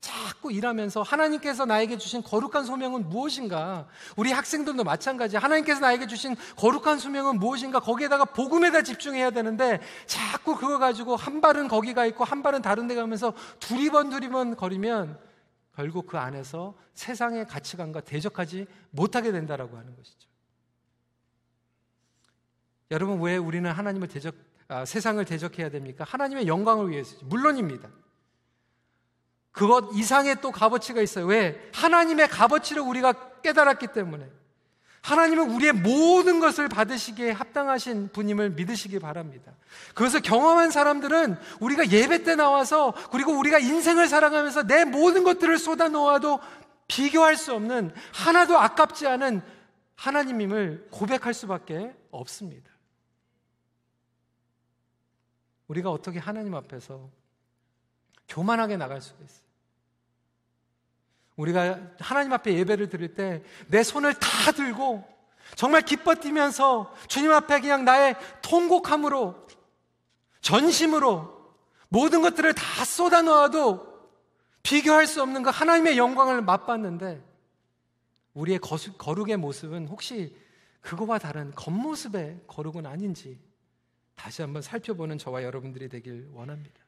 자꾸 0.00 0.50
일하면서 0.50 1.02
하나님께서 1.02 1.66
나에게 1.66 1.98
주신 1.98 2.22
거룩한 2.22 2.64
소명은 2.64 3.08
무엇인가? 3.08 3.86
우리 4.16 4.32
학생들도 4.32 4.82
마찬가지. 4.82 5.36
하나님께서 5.36 5.80
나에게 5.80 6.06
주신 6.06 6.34
거룩한 6.56 6.98
소명은 6.98 7.38
무엇인가? 7.38 7.80
거기에다가 7.80 8.24
복음에다 8.24 8.82
집중해야 8.82 9.30
되는데 9.30 9.80
자꾸 10.06 10.56
그거 10.56 10.78
가지고 10.78 11.16
한 11.16 11.40
발은 11.40 11.68
거기 11.68 11.92
가 11.92 12.06
있고 12.06 12.24
한 12.24 12.42
발은 12.42 12.62
다른 12.62 12.86
데 12.86 12.94
가면서 12.94 13.34
두리번 13.60 14.10
두리번 14.10 14.56
거리면 14.56 15.31
결국 15.74 16.06
그 16.06 16.18
안에서 16.18 16.76
세상의 16.94 17.46
가치관과 17.46 18.00
대적하지 18.02 18.66
못하게 18.90 19.32
된다라고 19.32 19.76
하는 19.76 19.96
것이죠. 19.96 20.28
여러분 22.90 23.20
왜 23.20 23.36
우리는 23.36 23.70
하나님을 23.70 24.08
대적 24.08 24.34
아, 24.68 24.84
세상을 24.84 25.22
대적해야 25.24 25.70
됩니까? 25.70 26.04
하나님의 26.08 26.46
영광을 26.46 26.90
위해서죠. 26.90 27.26
물론입니다. 27.26 27.90
그것 29.50 29.90
이상의 29.94 30.40
또 30.40 30.50
값어치가 30.50 31.02
있어요. 31.02 31.26
왜? 31.26 31.70
하나님의 31.74 32.28
값어치를 32.28 32.82
우리가 32.82 33.40
깨달았기 33.42 33.88
때문에 33.88 34.30
하나님은 35.02 35.50
우리의 35.50 35.72
모든 35.72 36.38
것을 36.38 36.68
받으시기에 36.68 37.32
합당하신 37.32 38.10
분임을 38.12 38.50
믿으시기 38.50 39.00
바랍니다. 39.00 39.52
그것을 39.94 40.22
경험한 40.22 40.70
사람들은 40.70 41.36
우리가 41.60 41.90
예배 41.90 42.22
때 42.22 42.36
나와서 42.36 42.94
그리고 43.10 43.32
우리가 43.32 43.58
인생을 43.58 44.06
살아가면서 44.08 44.62
내 44.62 44.84
모든 44.84 45.24
것들을 45.24 45.58
쏟아 45.58 45.88
놓아도 45.88 46.38
비교할 46.86 47.36
수 47.36 47.52
없는 47.52 47.92
하나도 48.14 48.56
아깝지 48.58 49.08
않은 49.08 49.42
하나님임을 49.96 50.88
고백할 50.92 51.34
수밖에 51.34 51.94
없습니다. 52.12 52.70
우리가 55.66 55.90
어떻게 55.90 56.20
하나님 56.20 56.54
앞에서 56.54 57.10
교만하게 58.28 58.76
나갈 58.76 59.00
수가 59.00 59.24
있어요? 59.24 59.41
우리가 61.36 61.78
하나님 61.98 62.32
앞에 62.32 62.54
예배를 62.54 62.88
드릴 62.88 63.14
때 63.14 63.42
내 63.68 63.82
손을 63.82 64.14
다 64.14 64.52
들고 64.52 65.04
정말 65.54 65.82
기뻐 65.82 66.14
뛰면서 66.14 66.94
주님 67.08 67.30
앞에 67.32 67.60
그냥 67.60 67.84
나의 67.84 68.16
통곡함으로 68.42 69.46
전심으로 70.40 71.42
모든 71.88 72.22
것들을 72.22 72.54
다 72.54 72.84
쏟아 72.84 73.22
놓아도 73.22 73.92
비교할 74.62 75.06
수 75.06 75.22
없는 75.22 75.42
그 75.42 75.50
하나님의 75.50 75.98
영광을 75.98 76.40
맛봤는데 76.42 77.22
우리의 78.34 78.58
거룩의 78.60 79.36
모습은 79.36 79.88
혹시 79.88 80.34
그거와 80.80 81.18
다른 81.18 81.52
겉모습의 81.52 82.44
거룩은 82.46 82.86
아닌지 82.86 83.38
다시 84.14 84.42
한번 84.42 84.62
살펴보는 84.62 85.18
저와 85.18 85.42
여러분들이 85.42 85.88
되길 85.88 86.30
원합니다. 86.32 86.80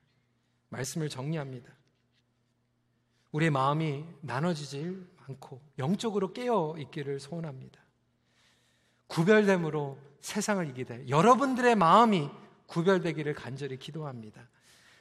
말씀을 0.71 1.09
정리합니다. 1.09 1.71
우리의 3.35 3.51
마음이 3.51 4.05
나눠지질 4.21 5.05
않고 5.27 5.61
영적으로 5.79 6.33
깨어 6.33 6.77
있기를 6.79 7.19
소원합니다. 7.19 7.81
구별됨으로 9.09 9.99
세상을 10.21 10.69
이기되 10.71 11.09
여러분들의 11.09 11.75
마음이 11.75 12.31
구별되기를 12.67 13.35
간절히 13.35 13.77
기도합니다. 13.77 14.49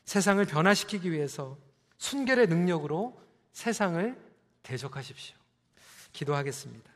세상을 0.06 0.44
변화시키기 0.46 1.12
위해서 1.12 1.58
순결의 2.00 2.48
능력으로 2.48 3.22
세상을 3.52 4.20
대적하십시오. 4.64 5.38
기도하겠습니다. 6.12 6.92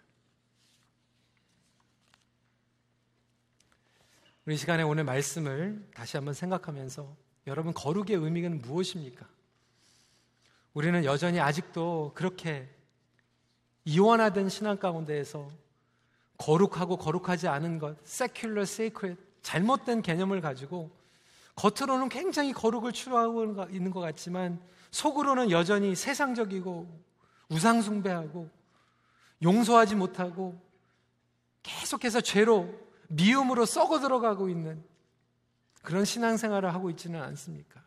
우리 4.46 4.58
시간에 4.58 4.82
오늘 4.82 5.04
말씀을 5.04 5.88
다시 5.94 6.18
한번 6.18 6.34
생각하면서 6.34 7.16
여러분 7.46 7.74
거룩의 7.74 8.16
의미는 8.16 8.60
무엇입니까? 8.60 9.37
우리는 10.78 11.06
여전히 11.06 11.40
아직도 11.40 12.12
그렇게 12.14 12.70
이원화된 13.84 14.48
신앙 14.48 14.78
가운데에서 14.78 15.50
거룩하고 16.38 16.98
거룩하지 16.98 17.48
않은 17.48 17.80
것, 17.80 17.98
secular, 18.06 18.62
sacred, 18.62 19.20
잘못된 19.42 20.04
개념을 20.04 20.40
가지고 20.40 20.92
겉으로는 21.56 22.10
굉장히 22.10 22.54
거룩을 22.54 22.92
추구하고 22.92 23.66
있는 23.72 23.90
것 23.90 24.02
같지만 24.02 24.62
속으로는 24.92 25.50
여전히 25.50 25.96
세상적이고 25.96 26.88
우상숭배하고 27.50 28.48
용서하지 29.42 29.96
못하고 29.96 30.62
계속해서 31.64 32.22
죄로 32.22 32.72
미움으로 33.08 33.66
썩어 33.66 34.00
들어가고 34.00 34.48
있는 34.48 34.84
그런 35.82 36.06
신앙생활을 36.06 36.72
하고 36.72 36.92
있지는 36.92 37.20
않습니까? 37.24 37.82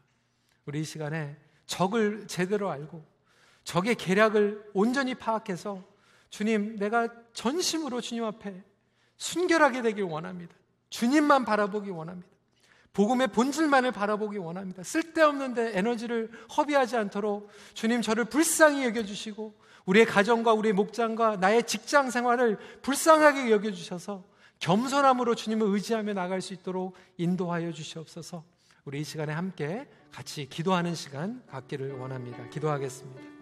우리 0.66 0.80
이 0.80 0.84
시간에 0.84 1.36
적을 1.70 2.26
제대로 2.26 2.68
알고 2.68 3.00
적의 3.62 3.94
계략을 3.94 4.70
온전히 4.74 5.14
파악해서 5.14 5.84
주님, 6.28 6.76
내가 6.76 7.08
전심으로 7.32 8.00
주님 8.00 8.24
앞에 8.24 8.62
순결하게 9.16 9.82
되길 9.82 10.02
원합니다. 10.04 10.52
주님만 10.90 11.44
바라보기 11.44 11.90
원합니다. 11.90 12.28
복음의 12.92 13.28
본질만을 13.28 13.92
바라보기 13.92 14.38
원합니다. 14.38 14.82
쓸데없는데 14.82 15.78
에너지를 15.78 16.32
허비하지 16.56 16.96
않도록 16.96 17.48
주님 17.74 18.02
저를 18.02 18.24
불쌍히 18.24 18.84
여겨주시고 18.86 19.54
우리의 19.84 20.06
가정과 20.06 20.52
우리의 20.54 20.72
목장과 20.72 21.36
나의 21.36 21.68
직장 21.68 22.10
생활을 22.10 22.58
불쌍하게 22.82 23.48
여겨주셔서 23.52 24.24
겸손함으로 24.58 25.36
주님을 25.36 25.68
의지하며 25.68 26.14
나갈 26.14 26.40
수 26.40 26.52
있도록 26.52 26.96
인도하여 27.16 27.70
주시옵소서 27.70 28.42
우리 28.84 29.00
이 29.00 29.04
시간에 29.04 29.32
함께 29.32 29.88
같이 30.12 30.46
기도하는 30.48 30.94
시간 30.94 31.42
갖기를 31.46 31.92
원합니다. 31.92 32.48
기도하겠습니다. 32.48 33.39